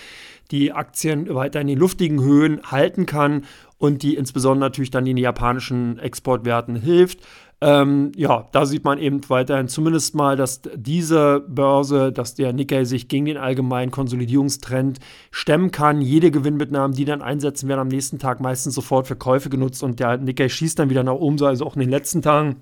die 0.52 0.72
Aktien 0.72 1.34
weiter 1.34 1.62
in 1.62 1.68
den 1.68 1.80
luftigen 1.80 2.22
Höhen 2.22 2.62
halten 2.64 3.06
kann 3.06 3.46
und 3.84 4.02
die 4.02 4.16
insbesondere 4.16 4.70
natürlich 4.70 4.92
dann 4.92 5.04
den 5.04 5.18
japanischen 5.18 6.00
Exportwerten 6.00 6.78
hilft. 6.78 7.20
Ähm, 7.60 8.14
ja, 8.16 8.48
da 8.54 8.66
sieht 8.66 8.86
man 8.86 8.98
eben 8.98 9.20
weiterhin 9.30 9.68
zumindest 9.68 10.16
mal, 10.16 10.38
dass 10.38 10.62
diese 10.74 11.42
Börse, 11.50 12.14
dass 12.14 12.34
der 12.34 12.54
Nikkei 12.54 12.86
sich 12.86 13.10
gegen 13.10 13.26
den 13.26 13.36
allgemeinen 13.36 13.92
Konsolidierungstrend 13.92 15.00
stemmen 15.32 15.72
kann. 15.72 16.00
Jede 16.00 16.32
Gewinnmitnahmen, 16.32 16.96
die 16.96 17.04
dann 17.04 17.22
einsetzen, 17.22 17.68
werden 17.68 17.82
am 17.82 17.90
nächsten 17.90 18.20
Tag 18.20 18.40
meistens 18.40 18.74
sofort 18.74 19.06
für 19.06 19.18
Käufe 19.18 19.50
genutzt 19.50 19.84
und 19.84 20.00
der 20.00 20.16
Nikkei 20.16 20.48
schießt 20.48 20.80
dann 20.80 20.90
wieder 20.90 21.04
nach 21.04 21.16
oben, 21.16 21.38
so 21.38 21.46
also 21.46 21.66
auch 21.66 21.76
in 21.76 21.82
den 21.82 21.90
letzten 21.90 22.22
Tagen. 22.22 22.62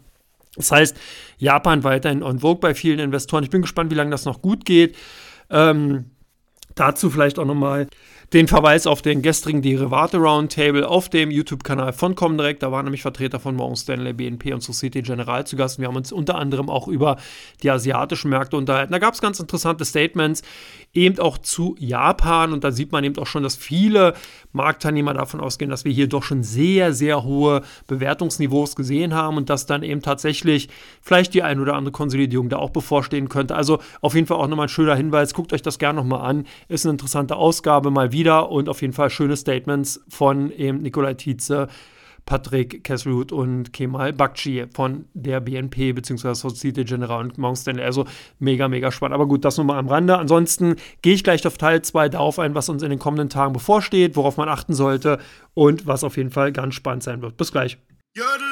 Das 0.56 0.72
heißt, 0.72 0.98
Japan 1.38 1.84
weiterhin 1.84 2.24
on 2.24 2.40
vogue 2.40 2.62
bei 2.62 2.74
vielen 2.74 2.98
Investoren. 2.98 3.44
Ich 3.44 3.52
bin 3.52 3.62
gespannt, 3.62 3.92
wie 3.92 3.96
lange 3.96 4.10
das 4.10 4.26
noch 4.26 4.42
gut 4.42 4.66
geht. 4.66 4.98
Ähm, 5.52 6.06
dazu 6.74 7.12
vielleicht 7.12 7.38
auch 7.38 7.46
nochmal 7.46 7.86
den 8.34 8.48
Verweis 8.48 8.88
auf 8.88 9.02
den 9.02 9.22
gestrigen 9.22 9.62
Derivate 9.62 10.16
Roundtable 10.16 10.88
auf 10.88 11.10
dem 11.10 11.32
YouTube-Kanal 11.32 11.92
von 11.92 12.16
Comdirect. 12.16 12.64
Da 12.64 12.72
waren 12.72 12.86
nämlich 12.86 13.02
Vertreter 13.02 13.42
von 13.42 13.58
Morgan 13.58 13.76
Stanley, 13.76 14.14
BNP 14.14 14.54
und 14.54 14.64
Societe 14.64 15.02
Generale 15.02 15.44
zu 15.44 15.58
Gast. 15.58 15.80
Wir 15.80 15.90
haben 15.90 15.98
uns 15.98 16.14
unter 16.14 16.36
anderem 16.36 16.70
auch 16.70 16.88
über 16.88 17.18
die 17.62 17.70
asiatischen 17.70 18.30
Märkte 18.30 18.56
unterhalten. 18.56 18.94
Da 18.94 19.00
gab 19.00 19.16
es 19.16 19.22
ganz 19.22 19.42
interessante 19.42 19.84
Statements, 19.84 20.44
eben 20.94 21.20
auch 21.20 21.40
zu 21.40 21.76
Japan. 21.78 22.54
Und 22.54 22.64
da 22.64 22.72
sieht 22.72 22.94
man 22.94 23.04
eben 23.04 23.18
auch 23.18 23.28
schon, 23.28 23.44
dass 23.44 23.58
viele 23.58 24.14
Marktteilnehmer 24.54 25.14
davon 25.14 25.42
ausgehen, 25.42 25.70
dass 25.70 25.84
wir 25.84 25.92
hier 25.92 26.08
doch 26.08 26.24
schon 26.24 26.44
sehr, 26.44 26.94
sehr 26.94 27.24
hohe 27.24 27.64
Bewertungsniveaus 27.88 28.78
gesehen 28.78 29.14
haben 29.14 29.36
und 29.36 29.50
dass 29.50 29.66
dann 29.66 29.84
eben 29.84 30.02
tatsächlich 30.02 30.70
vielleicht 31.02 31.34
die 31.34 31.44
ein 31.44 31.60
oder 31.60 31.76
andere 31.76 31.92
Konsolidierung 31.92 32.48
da 32.48 32.58
auch 32.58 32.70
bevorstehen 32.70 33.28
könnte. 33.28 33.56
Also 33.56 33.80
auf 34.00 34.16
jeden 34.16 34.28
Fall 34.28 34.38
auch 34.38 34.48
nochmal 34.48 34.68
ein 34.68 34.70
schöner 34.70 34.96
Hinweis. 34.96 35.34
Guckt 35.34 35.52
euch 35.52 35.62
das 35.62 35.80
gerne 35.80 36.00
nochmal 36.00 36.22
an. 36.22 36.46
Ist 36.70 36.86
eine 36.86 36.94
interessante 36.94 37.36
Ausgabe 37.36 37.92
mal 37.92 38.14
wieder 38.14 38.21
wieder 38.22 38.52
und 38.52 38.70
auf 38.70 38.82
jeden 38.82 38.94
Fall 38.94 39.10
schöne 39.10 39.36
Statements 39.36 40.00
von 40.08 40.52
eben 40.52 40.82
Nikolai 40.84 41.16
Tietze, 41.16 41.68
Patrick 42.24 42.84
Kesselwood 42.84 43.32
und 43.32 43.74
Kemal 43.74 44.14
Bakci 44.14 44.66
von 44.72 45.06
der 45.16 45.40
BNP 45.40 45.94
bzw. 45.94 46.36
Societe 46.36 46.86
Generale 46.86 47.24
und 47.24 47.40
Morgan 47.40 47.56
Stanley. 47.56 47.84
Also 47.84 48.06
mega, 48.38 48.68
mega 48.68 48.92
spannend. 48.92 49.16
Aber 49.16 49.28
gut, 49.28 49.44
das 49.44 49.58
nochmal 49.58 49.80
am 49.80 49.88
Rande. 49.88 50.20
Ansonsten 50.20 50.76
gehe 51.02 51.16
ich 51.16 51.24
gleich 51.24 51.46
auf 51.48 51.58
Teil 51.58 51.82
2 51.82 52.10
darauf 52.10 52.38
ein, 52.38 52.54
was 52.54 52.70
uns 52.70 52.84
in 52.84 52.92
den 52.92 53.00
kommenden 53.00 53.30
Tagen 53.30 53.54
bevorsteht, 53.54 54.16
worauf 54.16 54.38
man 54.38 54.50
achten 54.50 54.76
sollte 54.76 55.18
und 55.56 55.88
was 55.88 56.04
auf 56.04 56.16
jeden 56.16 56.30
Fall 56.30 56.52
ganz 56.52 56.76
spannend 56.76 57.02
sein 57.02 57.24
wird. 57.24 57.38
Bis 57.38 57.52
gleich. 57.52 57.80
Jodele. 58.16 58.51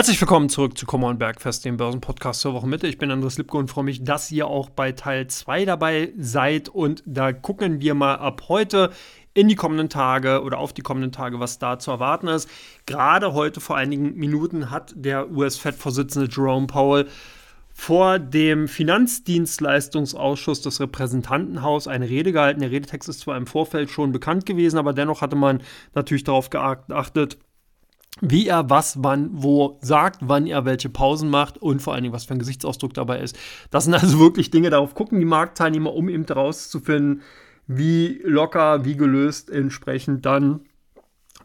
Herzlich 0.00 0.18
willkommen 0.18 0.48
zurück 0.48 0.78
zu 0.78 0.86
Come 0.86 1.06
on 1.06 1.18
Bergfest, 1.18 1.66
dem 1.66 1.76
Börsenpodcast 1.76 2.40
zur 2.40 2.54
Woche 2.54 2.66
Mitte. 2.66 2.86
Ich 2.86 2.96
bin 2.96 3.10
Andres 3.10 3.36
Lipko 3.36 3.58
und 3.58 3.68
freue 3.68 3.84
mich, 3.84 4.02
dass 4.02 4.32
ihr 4.32 4.46
auch 4.46 4.70
bei 4.70 4.92
Teil 4.92 5.26
2 5.26 5.66
dabei 5.66 6.14
seid. 6.16 6.70
Und 6.70 7.02
da 7.04 7.34
gucken 7.34 7.82
wir 7.82 7.92
mal 7.92 8.14
ab 8.14 8.44
heute 8.48 8.92
in 9.34 9.46
die 9.48 9.56
kommenden 9.56 9.90
Tage 9.90 10.40
oder 10.40 10.56
auf 10.56 10.72
die 10.72 10.80
kommenden 10.80 11.12
Tage, 11.12 11.38
was 11.38 11.58
da 11.58 11.78
zu 11.78 11.90
erwarten 11.90 12.28
ist. 12.28 12.48
Gerade 12.86 13.34
heute 13.34 13.60
vor 13.60 13.76
einigen 13.76 14.14
Minuten 14.14 14.70
hat 14.70 14.94
der 14.96 15.30
US-Fed-Vorsitzende 15.30 16.30
Jerome 16.34 16.66
Powell 16.66 17.06
vor 17.70 18.18
dem 18.18 18.68
Finanzdienstleistungsausschuss 18.68 20.62
des 20.62 20.80
Repräsentantenhaus 20.80 21.88
eine 21.88 22.08
Rede 22.08 22.32
gehalten. 22.32 22.60
Der 22.60 22.70
Redetext 22.70 23.10
ist 23.10 23.20
zwar 23.20 23.36
im 23.36 23.46
Vorfeld 23.46 23.90
schon 23.90 24.12
bekannt 24.12 24.46
gewesen, 24.46 24.78
aber 24.78 24.94
dennoch 24.94 25.20
hatte 25.20 25.36
man 25.36 25.62
natürlich 25.94 26.24
darauf 26.24 26.48
geachtet, 26.48 27.36
wie 28.20 28.48
er 28.48 28.68
was, 28.68 29.02
wann, 29.02 29.30
wo 29.32 29.78
sagt, 29.80 30.18
wann 30.22 30.46
er 30.46 30.64
welche 30.64 30.88
Pausen 30.88 31.30
macht 31.30 31.58
und 31.58 31.80
vor 31.80 31.94
allen 31.94 32.02
Dingen, 32.02 32.14
was 32.14 32.24
für 32.24 32.34
ein 32.34 32.38
Gesichtsausdruck 32.38 32.92
dabei 32.94 33.20
ist. 33.20 33.38
Das 33.70 33.84
sind 33.84 33.94
also 33.94 34.18
wirklich 34.18 34.50
Dinge, 34.50 34.70
darauf 34.70 34.94
gucken 34.94 35.18
die 35.20 35.26
Marktteilnehmer, 35.26 35.94
um 35.94 36.08
eben 36.08 36.26
herauszufinden, 36.26 37.22
wie 37.66 38.20
locker, 38.24 38.84
wie 38.84 38.96
gelöst 38.96 39.48
entsprechend 39.48 40.26
dann 40.26 40.60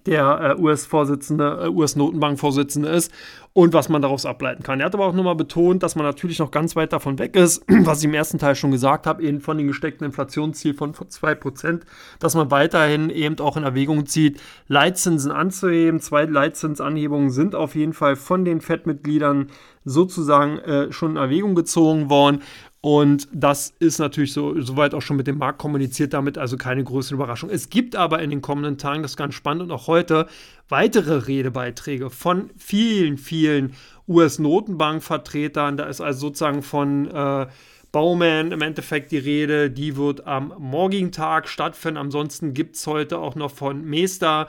der 0.06 0.56
äh, 0.58 0.62
US-Vorsitzende, 0.62 1.64
äh, 1.64 1.70
US-Notenbank-Vorsitzende 1.70 2.90
ist 2.90 3.12
und 3.54 3.74
was 3.74 3.88
man 3.88 4.02
daraus 4.02 4.26
ableiten 4.26 4.64
kann. 4.64 4.82
Er 4.82 4.88
hat 4.88 4.96
aber 4.96 5.06
auch 5.06 5.14
nochmal 5.14 5.36
betont, 5.36 5.82
dass 5.82 5.96
man 5.96 6.06
natürlich 6.06 6.40
noch 6.40 6.52
ganz 6.52 6.76
weit 6.76 6.92
davon 6.92 7.18
weg 7.20 7.36
ist, 7.36 7.64
was 7.86 8.00
ich 8.00 8.06
im 8.06 8.14
ersten 8.14 8.38
Teil 8.38 8.56
schon 8.56 8.72
gesagt 8.72 9.08
habe, 9.08 9.24
eben 9.24 9.40
von 9.40 9.58
dem 9.58 9.68
gesteckten 9.68 10.06
Inflationsziel 10.06 10.74
von 10.74 10.94
2%, 10.94 11.82
dass 12.20 12.36
man 12.36 12.52
weiterhin 12.52 13.10
eben 13.10 13.40
auch 13.40 13.56
in 13.56 13.64
Erwägung 13.64 14.06
zieht, 14.06 14.42
Leitzinsen 14.68 15.32
anzuheben. 15.32 16.02
Zwei 16.02 16.26
Leitzinsanhebungen 16.26 17.30
sind 17.30 17.56
auf 17.56 17.76
jeden 17.76 17.94
Fall 17.94 18.16
von 18.18 18.44
den 18.44 18.60
FED-Mitgliedern 18.60 19.48
sozusagen 19.86 20.58
äh, 20.60 20.92
schon 20.92 21.12
in 21.12 21.18
Erwägung 21.18 21.56
gezogen 21.56 22.10
worden. 22.10 22.42
Und 22.86 23.28
das 23.34 23.74
ist 23.80 23.98
natürlich 23.98 24.32
so, 24.32 24.62
soweit 24.62 24.94
auch 24.94 25.02
schon 25.02 25.18
mit 25.18 25.26
dem 25.26 25.40
Markt 25.40 25.58
kommuniziert, 25.58 26.14
damit 26.14 26.38
also 26.38 26.56
keine 26.56 26.84
größere 26.84 27.16
Überraschung. 27.16 27.50
Es 27.50 27.72
gibt 27.72 27.96
aber 27.96 28.22
in 28.22 28.30
den 28.30 28.44
kommenden 28.44 28.78
Tagen, 28.78 29.02
das 29.02 29.14
ist 29.14 29.18
ganz 29.18 29.34
spannend 29.34 29.64
und 29.64 29.72
auch 29.72 29.88
heute, 29.88 30.28
weitere 30.70 31.26
Redebeiträge 31.26 32.12
von 32.12 32.52
vielen, 32.60 33.18
vielen 33.18 33.74
US-Notenbank-Vertretern. 34.08 35.78
Da 35.78 35.86
ist 35.86 36.00
also 36.00 36.28
sozusagen 36.28 36.62
von 36.62 37.10
äh, 37.10 37.48
Bowman 37.92 38.52
im 38.52 38.62
Endeffekt 38.62 39.12
die 39.12 39.18
Rede, 39.18 39.72
die 39.72 39.98
wird 39.98 40.28
am 40.28 40.54
morgigen 40.60 41.12
Tag 41.12 41.48
stattfinden. 41.48 41.98
Ansonsten 41.98 42.54
gibt 42.54 42.76
es 42.76 42.86
heute 42.86 43.18
auch 43.18 43.34
noch 43.34 43.50
von 43.50 43.84
Meester 43.84 44.48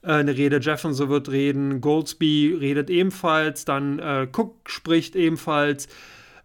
äh, 0.00 0.12
eine 0.12 0.34
Rede, 0.34 0.58
Jefferson 0.58 1.10
wird 1.10 1.28
reden, 1.28 1.82
Goldsby 1.82 2.56
redet 2.58 2.88
ebenfalls, 2.88 3.66
dann 3.66 3.98
äh, 3.98 4.26
Cook 4.34 4.70
spricht 4.70 5.16
ebenfalls. 5.16 5.86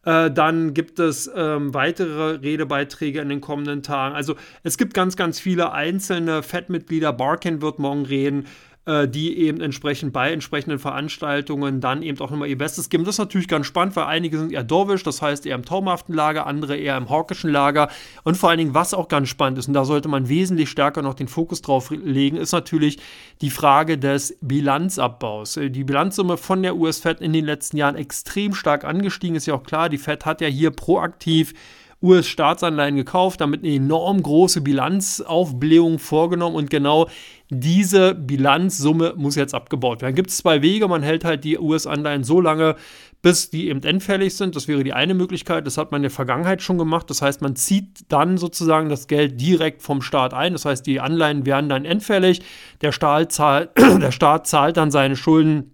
Äh, 0.06 0.32
dann 0.32 0.74
gibt 0.74 1.00
es 1.00 1.30
ähm, 1.36 1.74
weitere 1.74 2.36
Redebeiträge 2.36 3.20
in 3.20 3.30
den 3.30 3.42
kommenden 3.42 3.84
Tagen. 3.84 4.16
Also 4.16 4.36
es 4.64 4.78
gibt 4.78 4.94
ganz, 4.94 5.16
ganz 5.16 5.40
viele 5.40 5.72
einzelne 5.72 6.42
FED-Mitglieder. 6.42 7.12
Barkin 7.14 7.62
wird 7.62 7.80
morgen 7.80 8.06
reden 8.06 8.46
äh, 8.86 9.08
die 9.08 9.38
eben 9.38 9.62
entsprechend 9.62 10.14
bei 10.14 10.32
entsprechenden 10.32 10.80
Veranstaltungen 10.80 11.82
dann 11.82 12.02
eben 12.02 12.20
auch 12.20 12.32
nochmal 12.32 12.48
ihr 12.48 12.58
Bestes 12.58 12.90
geben. 12.90 13.04
Das 13.04 13.16
ist 13.16 13.20
natürlich 13.20 13.48
ganz 13.48 13.66
spannend, 13.66 13.96
weil 13.96 14.06
einige 14.06 14.38
sind 14.38 14.52
eher 14.52 14.64
dovish, 14.64 15.04
das 15.04 15.22
heißt 15.22 15.46
eher 15.46 15.56
im 15.56 15.66
taumhaften 15.66 16.14
Lager, 16.14 16.48
andere 16.48 16.76
eher 16.78 16.98
im 16.98 17.10
hawkischen 17.10 17.52
Lager. 17.52 17.90
Und 18.24 18.38
vor 18.38 18.50
allen 18.50 18.58
Dingen, 18.58 18.74
was 18.74 18.94
auch 18.94 19.08
ganz 19.08 19.30
spannend 19.30 19.60
ist, 19.60 19.68
und 19.68 19.74
da 19.74 19.86
sollte 19.86 20.10
man 20.10 20.30
wesentlich 20.30 20.70
stärker 20.70 21.02
noch 21.02 21.14
den 21.14 21.28
Fokus 21.28 21.62
drauf 21.62 21.92
legen, 21.92 22.38
ist 22.38 22.52
natürlich 22.52 23.00
die 23.42 23.50
Frage 23.50 23.98
des 23.98 24.38
Bilanzabbaus. 24.42 25.58
Äh, 25.58 25.70
die 25.70 25.84
Bilanzsumme 25.84 26.38
von 26.38 26.64
der 26.64 26.76
US-Fed 26.76 27.22
in 27.22 27.34
den 27.34 27.46
letzten 27.46 27.78
Jahren 27.78 27.96
extrem 27.96 28.54
stark 28.54 28.86
angestiegen, 28.86 29.36
ist 29.36 29.46
ja 29.46 29.54
auch 29.54 29.64
klar. 29.64 29.90
Die 29.90 29.98
Fed 29.98 30.26
hat 30.26 30.42
ja 30.42 30.48
hier 30.48 30.72
proaktiv 30.72 31.54
US-Staatsanleihen 32.02 32.96
gekauft, 32.96 33.42
damit 33.42 33.64
eine 33.64 33.74
enorm 33.74 34.22
große 34.24 34.62
Bilanzaufblähung 34.62 36.00
vorgenommen 36.00 36.56
und 36.56 36.70
genau 36.70 37.10
diese 37.50 38.14
Bilanzsumme 38.14 39.16
muss 39.18 39.36
jetzt 39.36 39.56
abgebaut 39.56 40.02
werden. 40.02 40.16
Gibt 40.16 40.30
es 40.30 40.38
zwei 40.38 40.62
Wege, 40.62 40.88
man 40.88 41.04
hält 41.04 41.26
halt 41.26 41.44
die 41.44 41.58
US-Anleihen 41.58 42.24
so 42.24 42.40
lange, 42.40 42.76
bis 43.22 43.50
die 43.50 43.68
eben 43.68 43.84
endfällig 43.84 44.36
sind. 44.36 44.56
Das 44.56 44.68
wäre 44.68 44.84
die 44.84 44.94
eine 44.94 45.14
Möglichkeit. 45.14 45.68
Das 45.68 45.78
hat 45.78 45.92
man 45.92 46.00
in 46.00 46.04
der 46.04 46.12
Vergangenheit 46.12 46.62
schon 46.62 46.78
gemacht. 46.78 47.10
Das 47.10 47.22
heißt, 47.22 47.42
man 47.42 47.56
zieht 47.56 48.06
dann 48.10 48.38
sozusagen 48.38 48.88
das 48.88 49.08
Geld 49.08 49.42
direkt 49.42 49.82
vom 49.82 50.02
Staat 50.02 50.34
ein. 50.34 50.54
Das 50.54 50.66
heißt, 50.66 50.86
die 50.86 51.00
Anleihen 51.00 51.46
werden 51.46 51.70
dann 51.70 51.86
endfällig. 51.86 52.42
Der 52.82 52.92
Staat 52.92 53.32
zahlt, 53.34 53.72
der 53.78 54.12
Staat 54.12 54.48
zahlt 54.48 54.78
dann 54.78 54.92
seine 54.92 55.16
Schulden 55.16 55.72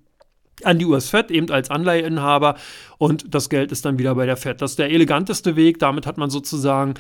an 0.64 0.80
die 0.80 0.86
US-Fed, 0.86 1.32
eben 1.32 1.52
als 1.52 1.70
Anleiheinhaber 1.70 2.56
und 2.98 3.34
das 3.34 3.50
Geld 3.50 3.72
ist 3.72 3.86
dann 3.86 4.00
wieder 4.00 4.16
bei 4.16 4.26
der 4.26 4.38
Fed. 4.38 4.62
Das 4.62 4.72
ist 4.72 4.80
der 4.80 4.90
eleganteste 4.90 5.56
Weg. 5.56 5.80
Damit 5.80 6.06
hat 6.06 6.18
man 6.18 6.30
sozusagen 6.30 6.94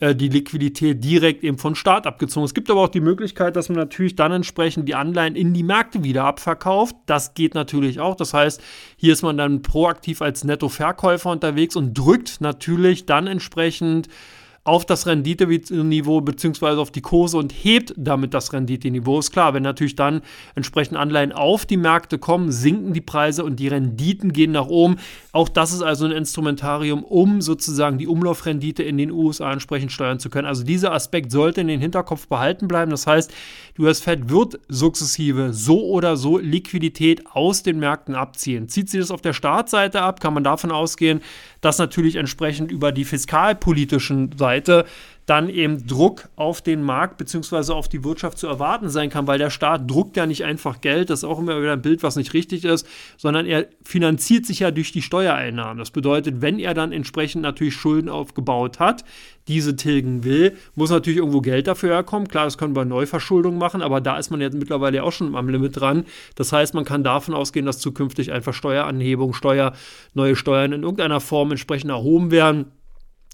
äh, 0.00 0.14
die 0.14 0.28
Liquidität 0.28 1.04
direkt 1.04 1.44
eben 1.44 1.58
von 1.58 1.74
Staat 1.74 2.06
abgezogen. 2.06 2.44
Es 2.44 2.54
gibt 2.54 2.70
aber 2.70 2.82
auch 2.82 2.88
die 2.88 3.00
Möglichkeit, 3.00 3.56
dass 3.56 3.68
man 3.68 3.78
natürlich 3.78 4.16
dann 4.16 4.32
entsprechend 4.32 4.88
die 4.88 4.94
Anleihen 4.94 5.36
in 5.36 5.52
die 5.52 5.62
Märkte 5.62 6.02
wieder 6.02 6.24
abverkauft. 6.24 6.96
Das 7.06 7.34
geht 7.34 7.54
natürlich 7.54 8.00
auch. 8.00 8.16
Das 8.16 8.32
heißt, 8.32 8.62
hier 8.96 9.12
ist 9.12 9.22
man 9.22 9.36
dann 9.36 9.62
proaktiv 9.62 10.22
als 10.22 10.44
Nettoverkäufer 10.44 11.30
unterwegs 11.30 11.76
und 11.76 11.94
drückt 11.94 12.40
natürlich 12.40 13.06
dann 13.06 13.26
entsprechend 13.26 14.08
auf 14.62 14.84
das 14.84 15.06
Renditeniveau 15.06 16.20
bzw. 16.20 16.80
auf 16.80 16.90
die 16.90 17.00
Kurse 17.00 17.38
und 17.38 17.52
hebt 17.52 17.94
damit 17.96 18.34
das 18.34 18.52
Renditeniveau. 18.52 19.18
Ist 19.18 19.32
klar, 19.32 19.54
wenn 19.54 19.62
natürlich 19.62 19.96
dann 19.96 20.20
entsprechend 20.54 20.98
Anleihen 20.98 21.32
auf 21.32 21.64
die 21.64 21.78
Märkte 21.78 22.18
kommen, 22.18 22.52
sinken 22.52 22.92
die 22.92 23.00
Preise 23.00 23.42
und 23.42 23.58
die 23.58 23.68
Renditen 23.68 24.34
gehen 24.34 24.52
nach 24.52 24.66
oben. 24.66 24.96
Auch 25.32 25.48
das 25.48 25.72
ist 25.72 25.80
also 25.80 26.04
ein 26.04 26.12
Instrumentarium, 26.12 27.04
um 27.04 27.40
sozusagen 27.40 27.96
die 27.96 28.06
Umlaufrendite 28.06 28.82
in 28.82 28.98
den 28.98 29.10
USA 29.10 29.50
entsprechend 29.50 29.92
steuern 29.92 30.18
zu 30.18 30.28
können. 30.28 30.46
Also 30.46 30.62
dieser 30.62 30.92
Aspekt 30.92 31.32
sollte 31.32 31.62
in 31.62 31.68
den 31.68 31.80
Hinterkopf 31.80 32.28
behalten 32.28 32.68
bleiben. 32.68 32.90
Das 32.90 33.06
heißt, 33.06 33.32
die 33.78 33.82
US-Fed 33.82 34.28
wird 34.28 34.60
sukzessive 34.68 35.54
so 35.54 35.86
oder 35.86 36.18
so 36.18 36.36
Liquidität 36.36 37.24
aus 37.32 37.62
den 37.62 37.78
Märkten 37.78 38.14
abziehen. 38.14 38.68
Zieht 38.68 38.90
sie 38.90 38.98
das 38.98 39.10
auf 39.10 39.22
der 39.22 39.32
Startseite 39.32 40.02
ab, 40.02 40.20
kann 40.20 40.34
man 40.34 40.44
davon 40.44 40.70
ausgehen, 40.70 41.22
dass 41.62 41.78
natürlich 41.78 42.16
entsprechend 42.16 42.70
über 42.70 42.92
die 42.92 43.04
fiskalpolitischen 43.04 44.30
Seite 44.50 44.84
dann 45.30 45.48
eben 45.48 45.86
Druck 45.86 46.28
auf 46.34 46.60
den 46.60 46.82
Markt 46.82 47.16
bzw. 47.16 47.72
auf 47.72 47.88
die 47.88 48.02
Wirtschaft 48.02 48.36
zu 48.36 48.48
erwarten 48.48 48.88
sein 48.88 49.10
kann, 49.10 49.28
weil 49.28 49.38
der 49.38 49.50
Staat 49.50 49.88
druckt 49.88 50.16
ja 50.16 50.26
nicht 50.26 50.42
einfach 50.42 50.80
Geld, 50.80 51.08
das 51.08 51.20
ist 51.20 51.24
auch 51.24 51.38
immer 51.38 51.62
wieder 51.62 51.74
ein 51.74 51.82
Bild, 51.82 52.02
was 52.02 52.16
nicht 52.16 52.34
richtig 52.34 52.64
ist, 52.64 52.84
sondern 53.16 53.46
er 53.46 53.66
finanziert 53.84 54.44
sich 54.44 54.58
ja 54.58 54.72
durch 54.72 54.90
die 54.90 55.02
Steuereinnahmen. 55.02 55.78
Das 55.78 55.92
bedeutet, 55.92 56.42
wenn 56.42 56.58
er 56.58 56.74
dann 56.74 56.90
entsprechend 56.90 57.42
natürlich 57.42 57.74
Schulden 57.74 58.08
aufgebaut 58.08 58.80
hat, 58.80 59.04
diese 59.46 59.76
tilgen 59.76 60.24
will, 60.24 60.56
muss 60.74 60.90
natürlich 60.90 61.18
irgendwo 61.18 61.42
Geld 61.42 61.68
dafür 61.68 61.90
herkommen. 61.90 62.26
Klar, 62.26 62.46
das 62.46 62.58
können 62.58 62.74
wir 62.74 62.84
Neuverschuldung 62.84 63.56
machen, 63.56 63.82
aber 63.82 64.00
da 64.00 64.18
ist 64.18 64.30
man 64.30 64.40
jetzt 64.40 64.54
mittlerweile 64.54 65.04
auch 65.04 65.12
schon 65.12 65.36
am 65.36 65.48
Limit 65.48 65.80
dran. 65.80 66.06
Das 66.34 66.52
heißt, 66.52 66.74
man 66.74 66.84
kann 66.84 67.04
davon 67.04 67.34
ausgehen, 67.34 67.66
dass 67.66 67.78
zukünftig 67.78 68.32
einfach 68.32 68.52
Steueranhebung, 68.54 69.32
Steuer, 69.32 69.74
neue 70.12 70.34
Steuern 70.34 70.72
in 70.72 70.82
irgendeiner 70.82 71.20
Form 71.20 71.52
entsprechend 71.52 71.90
erhoben 71.90 72.32
werden 72.32 72.66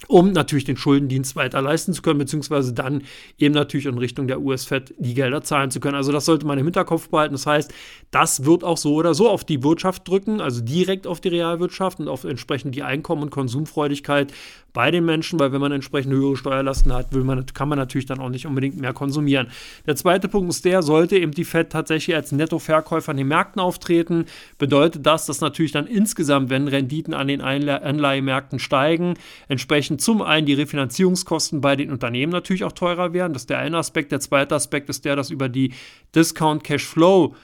um 0.09 0.33
natürlich 0.33 0.65
den 0.65 0.77
Schuldendienst 0.77 1.37
weiter 1.37 1.63
leisten 1.63 1.93
zu 1.93 2.03
können, 2.03 2.19
beziehungsweise 2.19 2.73
dann 2.75 3.03
eben 3.39 3.55
natürlich 3.55 3.87
in 3.87 3.99
Richtung 3.99 4.29
der 4.29 4.41
US-Fed 4.41 4.95
die 4.99 5.15
Gelder 5.15 5.43
zahlen 5.43 5.71
zu 5.71 5.81
können. 5.81 5.97
Also 5.97 6.13
das 6.13 6.27
sollte 6.27 6.47
man 6.47 6.59
im 6.59 6.67
Hinterkopf 6.67 7.09
behalten. 7.09 7.35
Das 7.35 7.47
heißt, 7.47 7.73
das 8.11 8.45
wird 8.45 8.63
auch 8.63 8.77
so 8.77 8.95
oder 8.95 9.15
so 9.15 9.29
auf 9.29 9.45
die 9.45 9.63
Wirtschaft 9.63 10.07
drücken, 10.07 10.41
also 10.41 10.61
direkt 10.61 11.07
auf 11.07 11.21
die 11.21 11.29
Realwirtschaft 11.29 11.99
und 11.99 12.09
auf 12.09 12.25
entsprechend 12.25 12.75
die 12.75 12.83
Einkommen- 12.83 13.23
und 13.23 13.31
Konsumfreudigkeit 13.31 14.33
bei 14.77 14.91
den 14.91 15.07
Menschen, 15.07 15.41
weil 15.41 15.53
wenn 15.53 15.61
man 15.63 15.73
entsprechend 15.73 16.13
höhere 16.13 16.37
Steuerlasten 16.37 16.93
hat, 16.93 17.11
man, 17.11 17.47
kann 17.47 17.71
man 17.71 17.79
natürlich 17.79 18.05
dann 18.05 18.19
auch 18.19 18.29
nicht 18.29 18.47
unbedingt 18.47 18.79
mehr 18.79 18.93
konsumieren. 18.93 19.47
Der 19.87 19.97
zweite 19.97 20.29
Punkt 20.29 20.51
ist 20.51 20.67
der, 20.67 20.83
sollte 20.83 21.17
eben 21.17 21.33
die 21.33 21.47
Fed 21.47 21.71
tatsächlich 21.71 22.15
als 22.15 22.31
Nettoverkäufer 22.31 23.13
an 23.13 23.17
den 23.17 23.27
Märkten 23.27 23.59
auftreten, 23.59 24.27
bedeutet 24.59 25.07
das, 25.07 25.25
dass 25.25 25.41
natürlich 25.41 25.73
dann 25.73 25.87
insgesamt, 25.87 26.51
wenn 26.51 26.69
Renditen 26.69 27.15
an 27.15 27.27
den 27.27 27.41
Anleihemärkten 27.41 28.59
steigen, 28.59 29.15
entsprechend 29.49 30.03
zum 30.03 30.21
einen 30.21 30.45
die 30.45 30.53
Refinanzierungskosten 30.53 31.63
bei 31.63 31.75
den 31.75 31.91
Unternehmen 31.91 32.33
natürlich 32.33 32.63
auch 32.63 32.73
teurer 32.73 33.15
werden. 33.15 33.33
Das 33.33 33.43
ist 33.43 33.51
der 33.51 33.61
eine 33.61 33.79
Aspekt. 33.79 34.13
Der 34.13 34.21
zweite 34.21 34.55
Aspekt 34.55 34.91
ist 34.91 35.07
der, 35.07 35.17
dass 35.17 35.31
über 35.31 35.49
die 35.49 35.73
Discount 36.15 36.65
Cash 36.65 36.85
Flow 36.85 37.35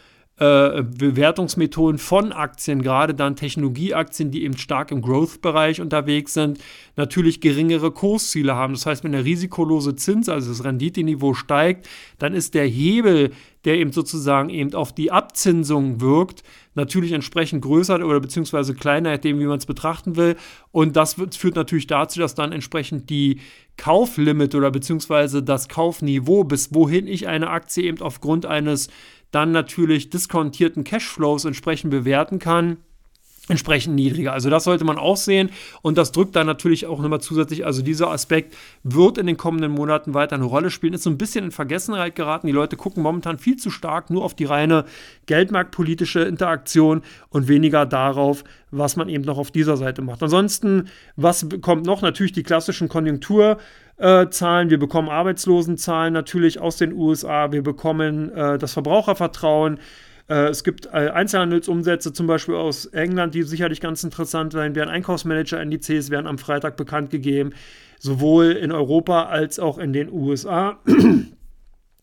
äh, 0.42 0.82
Bewertungsmethoden 0.82 1.98
von 1.98 2.32
Aktien, 2.32 2.82
gerade 2.82 3.14
dann 3.14 3.36
Technologieaktien, 3.36 4.32
die 4.32 4.42
eben 4.42 4.56
stark 4.56 4.90
im 4.90 5.00
Growth-Bereich 5.00 5.80
unterwegs 5.80 6.34
sind, 6.34 6.58
natürlich 6.96 7.40
geringere 7.40 7.92
Kursziele 7.92 8.56
haben. 8.56 8.72
Das 8.72 8.84
heißt, 8.84 9.04
wenn 9.04 9.12
der 9.12 9.24
risikolose 9.24 9.94
Zins, 9.94 10.28
also 10.28 10.50
das 10.50 10.64
Renditeniveau 10.64 11.34
steigt, 11.34 11.88
dann 12.18 12.34
ist 12.34 12.54
der 12.54 12.66
Hebel, 12.66 13.30
der 13.64 13.76
eben 13.76 13.92
sozusagen 13.92 14.50
eben 14.50 14.74
auf 14.74 14.92
die 14.92 15.12
Abzinsung 15.12 16.00
wirkt, 16.00 16.42
natürlich 16.74 17.12
entsprechend 17.12 17.62
größer 17.62 18.04
oder 18.04 18.18
beziehungsweise 18.18 18.74
kleiner, 18.74 19.12
nachdem 19.12 19.38
wie 19.38 19.44
man 19.44 19.58
es 19.58 19.66
betrachten 19.66 20.16
will. 20.16 20.34
Und 20.72 20.96
das 20.96 21.18
wird, 21.18 21.36
führt 21.36 21.54
natürlich 21.54 21.86
dazu, 21.86 22.18
dass 22.18 22.34
dann 22.34 22.50
entsprechend 22.50 23.10
die 23.10 23.38
Kauflimit 23.76 24.56
oder 24.56 24.72
beziehungsweise 24.72 25.40
das 25.40 25.68
Kaufniveau, 25.68 26.42
bis 26.42 26.74
wohin 26.74 27.06
ich 27.06 27.28
eine 27.28 27.50
Aktie 27.50 27.84
eben 27.84 28.02
aufgrund 28.02 28.44
eines 28.44 28.88
dann 29.32 29.50
natürlich 29.50 30.10
diskontierten 30.10 30.84
Cashflows 30.84 31.44
entsprechend 31.44 31.90
bewerten 31.90 32.38
kann, 32.38 32.76
entsprechend 33.48 33.96
niedriger. 33.96 34.32
Also 34.32 34.50
das 34.50 34.64
sollte 34.64 34.84
man 34.84 34.98
auch 34.98 35.16
sehen 35.16 35.50
und 35.82 35.98
das 35.98 36.12
drückt 36.12 36.36
dann 36.36 36.46
natürlich 36.46 36.86
auch 36.86 37.00
nochmal 37.00 37.20
zusätzlich, 37.20 37.66
also 37.66 37.82
dieser 37.82 38.10
Aspekt 38.10 38.54
wird 38.84 39.18
in 39.18 39.26
den 39.26 39.36
kommenden 39.36 39.72
Monaten 39.72 40.14
weiter 40.14 40.36
eine 40.36 40.44
Rolle 40.44 40.70
spielen, 40.70 40.94
ist 40.94 41.02
so 41.02 41.10
ein 41.10 41.18
bisschen 41.18 41.46
in 41.46 41.50
Vergessenheit 41.50 42.14
geraten. 42.14 42.46
Die 42.46 42.52
Leute 42.52 42.76
gucken 42.76 43.02
momentan 43.02 43.38
viel 43.38 43.56
zu 43.56 43.70
stark 43.70 44.10
nur 44.10 44.24
auf 44.24 44.34
die 44.34 44.44
reine 44.44 44.84
geldmarktpolitische 45.26 46.20
Interaktion 46.20 47.02
und 47.30 47.48
weniger 47.48 47.84
darauf, 47.84 48.44
was 48.70 48.94
man 48.96 49.08
eben 49.08 49.24
noch 49.24 49.38
auf 49.38 49.50
dieser 49.50 49.76
Seite 49.76 50.02
macht. 50.02 50.22
Ansonsten, 50.22 50.88
was 51.16 51.46
kommt 51.62 51.84
noch? 51.84 52.00
Natürlich 52.00 52.32
die 52.32 52.44
klassischen 52.44 52.88
Konjunkturzahlen. 54.02 54.68
Wir 54.68 54.78
bekommen 54.78 55.08
Arbeitslosenzahlen 55.08 56.12
natürlich 56.12 56.60
aus 56.60 56.76
den 56.76 56.92
USA. 56.92 57.52
Wir 57.52 57.62
bekommen 57.62 58.32
äh, 58.32 58.58
das 58.58 58.72
Verbrauchervertrauen. 58.72 59.78
Äh, 60.28 60.48
es 60.48 60.64
gibt 60.64 60.86
äh, 60.86 61.10
Einzelhandelsumsätze 61.10 62.12
zum 62.12 62.26
Beispiel 62.26 62.56
aus 62.56 62.86
England, 62.86 63.34
die 63.34 63.44
sicherlich 63.44 63.80
ganz 63.80 64.02
interessant 64.02 64.52
sein 64.52 64.74
werden. 64.74 64.90
Einkaufsmanager-Indizes 64.90 66.10
werden 66.10 66.26
am 66.26 66.38
Freitag 66.38 66.76
bekannt 66.76 67.10
gegeben, 67.10 67.52
sowohl 68.00 68.52
in 68.52 68.72
Europa 68.72 69.26
als 69.26 69.60
auch 69.60 69.78
in 69.78 69.92
den 69.92 70.12
USA. 70.12 70.78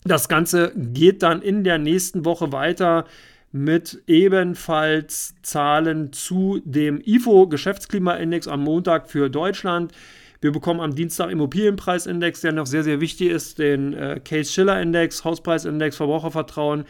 Das 0.02 0.30
Ganze 0.30 0.72
geht 0.74 1.22
dann 1.22 1.42
in 1.42 1.62
der 1.62 1.76
nächsten 1.76 2.24
Woche 2.24 2.52
weiter 2.52 3.04
mit 3.52 4.02
ebenfalls 4.06 5.34
Zahlen 5.42 6.10
zu 6.14 6.62
dem 6.64 7.02
IFO-Geschäftsklimaindex 7.04 8.48
am 8.48 8.64
Montag 8.64 9.10
für 9.10 9.28
Deutschland. 9.28 9.92
Wir 10.42 10.52
bekommen 10.52 10.80
am 10.80 10.94
Dienstag 10.94 11.30
Immobilienpreisindex, 11.30 12.40
der 12.40 12.52
noch 12.52 12.66
sehr, 12.66 12.82
sehr 12.82 13.00
wichtig 13.00 13.28
ist, 13.28 13.58
den 13.58 13.92
äh, 13.92 14.20
Case-Schiller-Index, 14.24 15.24
Hauspreisindex, 15.24 15.96
Verbrauchervertrauen. 15.96 16.84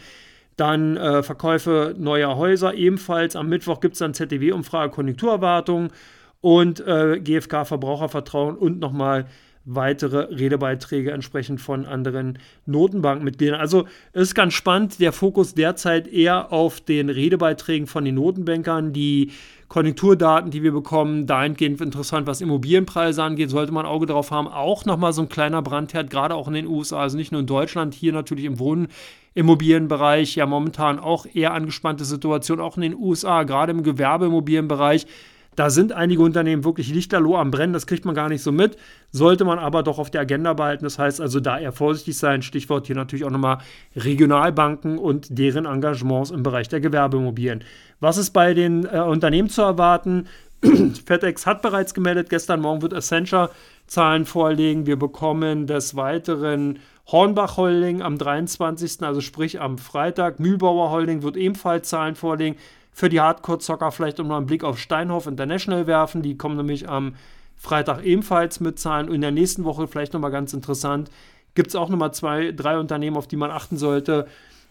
Dann 0.55 0.95
äh, 0.95 1.21
Verkäufe 1.21 1.93
neuer 1.97 2.37
Häuser 2.37 2.73
ebenfalls. 2.73 3.35
Am 3.35 3.49
Mittwoch 3.49 3.81
gibt 3.81 3.93
es 3.93 3.99
dann 3.99 4.13
ZDW-Umfrage, 4.13 4.93
Konjunkturerwartungen 4.93 5.91
und 6.39 6.79
äh, 6.87 7.19
GfK 7.19 7.65
Verbrauchervertrauen 7.65 8.55
und 8.55 8.79
nochmal 8.79 9.25
weitere 9.65 10.33
Redebeiträge 10.33 11.11
entsprechend 11.11 11.61
von 11.61 11.85
anderen 11.85 12.39
Notenbankmitgliedern. 12.65 13.59
Also 13.59 13.85
ist 14.13 14.35
ganz 14.35 14.53
spannend, 14.53 14.99
der 14.99 15.13
Fokus 15.13 15.53
derzeit 15.53 16.07
eher 16.07 16.51
auf 16.51 16.81
den 16.81 17.09
Redebeiträgen 17.09 17.87
von 17.87 18.05
den 18.05 18.15
Notenbankern, 18.15 18.93
die 18.93 19.31
Konjunkturdaten, 19.67 20.51
die 20.51 20.63
wir 20.63 20.73
bekommen, 20.73 21.27
dahingehend 21.27 21.79
interessant, 21.79 22.27
was 22.27 22.41
Immobilienpreise 22.41 23.23
angeht, 23.23 23.49
sollte 23.49 23.71
man 23.71 23.85
Auge 23.85 24.05
drauf 24.05 24.31
haben. 24.31 24.49
Auch 24.49 24.83
nochmal 24.83 25.13
so 25.13 25.21
ein 25.21 25.29
kleiner 25.29 25.61
Brandherd, 25.61 26.09
gerade 26.09 26.35
auch 26.35 26.49
in 26.49 26.55
den 26.55 26.67
USA, 26.67 26.99
also 26.99 27.15
nicht 27.15 27.31
nur 27.31 27.39
in 27.39 27.47
Deutschland, 27.47 27.93
hier 27.93 28.11
natürlich 28.11 28.43
im 28.43 28.59
Wohnen 28.59 28.89
Immobilienbereich 29.33 30.35
ja 30.35 30.45
momentan 30.45 30.99
auch 30.99 31.25
eher 31.25 31.53
angespannte 31.53 32.03
Situation, 32.03 32.59
auch 32.59 32.75
in 32.75 32.81
den 32.81 32.95
USA, 32.95 33.43
gerade 33.43 33.71
im 33.71 33.83
Gewerbeimmobilienbereich. 33.83 35.07
Da 35.55 35.69
sind 35.69 35.91
einige 35.91 36.21
Unternehmen 36.21 36.63
wirklich 36.63 36.93
lichterloh 36.93 37.35
am 37.35 37.51
Brennen, 37.51 37.73
das 37.73 37.85
kriegt 37.85 38.05
man 38.05 38.15
gar 38.15 38.29
nicht 38.29 38.41
so 38.41 38.53
mit, 38.53 38.77
sollte 39.11 39.43
man 39.43 39.59
aber 39.59 39.83
doch 39.83 39.99
auf 39.99 40.09
der 40.09 40.21
Agenda 40.21 40.53
behalten. 40.53 40.85
Das 40.85 40.97
heißt 40.97 41.19
also, 41.19 41.41
da 41.41 41.59
eher 41.59 41.73
vorsichtig 41.73 42.17
sein. 42.17 42.41
Stichwort 42.41 42.87
hier 42.87 42.95
natürlich 42.95 43.25
auch 43.25 43.31
nochmal 43.31 43.57
Regionalbanken 43.95 44.97
und 44.97 45.37
deren 45.37 45.65
Engagements 45.65 46.31
im 46.31 46.43
Bereich 46.43 46.69
der 46.69 46.79
Gewerbeimmobilien. 46.79 47.65
Was 47.99 48.17
ist 48.17 48.31
bei 48.31 48.53
den 48.53 48.85
äh, 48.85 48.99
Unternehmen 48.99 49.49
zu 49.49 49.61
erwarten? 49.61 50.27
FedEx 51.05 51.45
hat 51.45 51.61
bereits 51.61 51.93
gemeldet, 51.93 52.29
gestern 52.29 52.61
Morgen 52.61 52.81
wird 52.81 52.93
Accenture 52.93 53.49
Zahlen 53.87 54.25
vorlegen. 54.25 54.85
Wir 54.85 54.97
bekommen 54.97 55.67
des 55.67 55.97
Weiteren 55.97 56.79
Hornbach 57.07 57.57
Holding 57.57 58.01
am 58.01 58.17
23., 58.17 59.01
also 59.01 59.19
sprich 59.19 59.59
am 59.59 59.77
Freitag. 59.77 60.39
Mühlbauer 60.39 60.91
Holding 60.91 61.23
wird 61.23 61.35
ebenfalls 61.35 61.89
Zahlen 61.89 62.15
vorlegen. 62.15 62.57
Für 62.91 63.09
die 63.09 63.21
Hardcore-Zocker 63.21 63.91
vielleicht 63.91 64.19
um 64.19 64.27
mal 64.27 64.37
einen 64.37 64.45
Blick 64.45 64.63
auf 64.63 64.77
Steinhoff 64.77 65.27
International 65.27 65.87
werfen. 65.87 66.21
Die 66.21 66.37
kommen 66.37 66.57
nämlich 66.57 66.89
am 66.89 67.15
Freitag 67.55 68.03
ebenfalls 68.03 68.59
mit 68.59 68.79
Zahlen. 68.79 69.07
Und 69.07 69.15
in 69.15 69.21
der 69.21 69.31
nächsten 69.31 69.63
Woche 69.63 69.87
vielleicht 69.87 70.13
nochmal 70.13 70.31
ganz 70.31 70.53
interessant. 70.53 71.09
Gibt 71.55 71.69
es 71.69 71.75
auch 71.75 71.89
nochmal 71.89 72.13
zwei, 72.13 72.51
drei 72.51 72.77
Unternehmen, 72.77 73.17
auf 73.17 73.27
die 73.27 73.35
man 73.35 73.51
achten 73.51 73.77
sollte. 73.77 74.27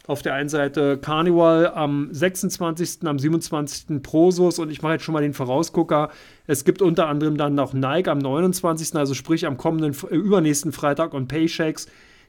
Auf 0.07 0.23
der 0.23 0.35
einen 0.35 0.49
Seite 0.49 0.99
Carnival 0.99 1.69
am 1.75 2.09
26., 2.11 3.07
am 3.07 3.19
27. 3.19 4.03
Prosus 4.03 4.59
und 4.59 4.71
ich 4.71 4.83
mache 4.83 4.95
jetzt 4.95 5.05
schon 5.05 5.13
mal 5.13 5.21
den 5.21 5.35
Vorausgucker. 5.35 6.11
Es 6.47 6.65
gibt 6.65 6.83
unter 6.83 7.07
anderem 7.07 7.37
dann 7.37 7.55
noch 7.55 7.75
Nike 7.75 8.09
am 8.09 8.19
29., 8.19 8.97
also 8.97 9.15
sprich 9.15 9.47
am 9.47 9.57
kommenden, 9.57 9.95
äh, 10.11 10.15
übernächsten 10.15 10.73
Freitag 10.73 11.15
und 11.15 11.29
Paychecks 11.29 11.87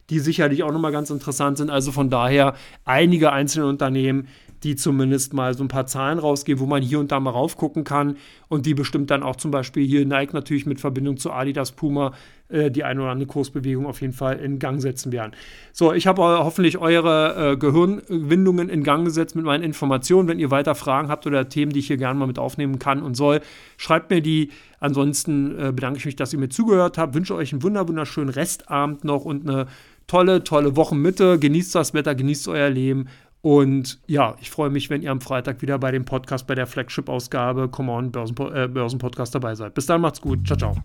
die 0.10 0.20
sicherlich 0.20 0.62
auch 0.64 0.72
nochmal 0.72 0.92
ganz 0.92 1.10
interessant 1.10 1.58
sind. 1.58 1.70
Also 1.70 1.92
von 1.92 2.10
daher 2.10 2.56
einige 2.84 3.32
einzelne 3.32 3.68
Unternehmen, 3.68 4.28
die 4.64 4.76
zumindest 4.76 5.34
mal 5.34 5.54
so 5.54 5.64
ein 5.64 5.68
paar 5.68 5.88
Zahlen 5.88 6.20
rausgeben, 6.20 6.62
wo 6.62 6.66
man 6.66 6.82
hier 6.82 7.00
und 7.00 7.12
da 7.12 7.20
mal 7.20 7.32
raufgucken 7.32 7.84
kann 7.84 8.18
und 8.48 8.66
die 8.66 8.74
bestimmt 8.74 9.10
dann 9.10 9.24
auch 9.24 9.36
zum 9.36 9.52
Beispiel 9.52 9.86
hier 9.86 10.06
Nike 10.06 10.34
natürlich 10.34 10.66
mit 10.66 10.80
Verbindung 10.80 11.18
zu 11.18 11.32
Adidas 11.32 11.72
Puma 11.72 12.14
äh, 12.52 12.70
die 12.70 12.84
eine 12.84 13.02
oder 13.02 13.12
andere 13.12 13.28
Kursbewegung 13.28 13.86
auf 13.86 14.02
jeden 14.02 14.14
Fall 14.14 14.38
in 14.40 14.60
Gang 14.60 14.82
setzen 14.82 15.12
werden. 15.12 15.32
So, 15.72 15.94
ich 15.94 16.06
habe 16.06 16.22
hoffentlich 16.22 16.78
eure 16.78 17.54
äh, 17.54 17.58
Gehirnwindungen 17.58 18.70
in 18.70 18.84
Gang 18.84 19.06
gesetzt 19.06 19.36
mit 19.36 19.46
meinen 19.46 19.64
Informationen. 19.64 20.28
Wenn 20.28 20.40
ihr 20.40 20.52
weiter 20.52 20.76
Fragen 20.76 21.08
habt 21.08 21.26
oder 21.26 21.48
Themen, 21.48 21.72
die 21.72 21.80
ich 21.80 21.88
hier 21.88 21.98
gerne 21.98 22.20
mal 22.20 22.28
mit 22.28 22.40
aufnehmen 22.40 22.78
kann 22.78 23.02
und 23.02 23.16
soll, 23.16 23.42
schreibt 23.78 24.10
mir 24.10 24.22
die. 24.22 24.50
Ansonsten 24.80 25.58
äh, 25.60 25.72
bedanke 25.72 26.00
ich 26.00 26.06
mich, 26.06 26.16
dass 26.16 26.34
ihr 26.34 26.40
mir 26.40 26.50
zugehört 26.50 26.98
habt. 26.98 27.14
Wünsche 27.14 27.36
euch 27.36 27.54
einen 27.54 27.64
wunderschönen 27.64 28.30
Restabend 28.30 29.04
noch 29.04 29.26
und 29.26 29.48
eine 29.48 29.68
tolle, 30.08 30.44
tolle 30.44 30.76
Wochenmitte. 30.76 31.40
Genießt 31.40 31.74
das 31.76 31.94
Wetter, 31.94 32.16
genießt 32.16 32.48
euer 32.48 32.70
Leben. 32.70 33.08
Und 33.42 34.00
ja, 34.06 34.36
ich 34.40 34.52
freue 34.52 34.70
mich, 34.70 34.90
wenn 34.90 35.02
ihr 35.02 35.12
am 35.12 35.20
Freitag 35.20 35.62
wieder 35.62 35.80
bei 35.80 35.92
dem 35.92 36.06
Podcast, 36.06 36.46
bei 36.46 36.56
der 36.56 36.68
Flagship-Ausgabe 36.68 37.70
Come 37.70 37.92
On 37.92 38.12
Börsen, 38.12 38.36
äh, 38.54 38.68
Börsenpodcast 38.68 39.34
dabei 39.34 39.56
seid. 39.56 39.74
Bis 39.74 39.88
dann, 39.88 40.02
macht's 40.02 40.22
gut. 40.22 40.46
Ciao, 40.46 40.58
ciao. 40.58 40.76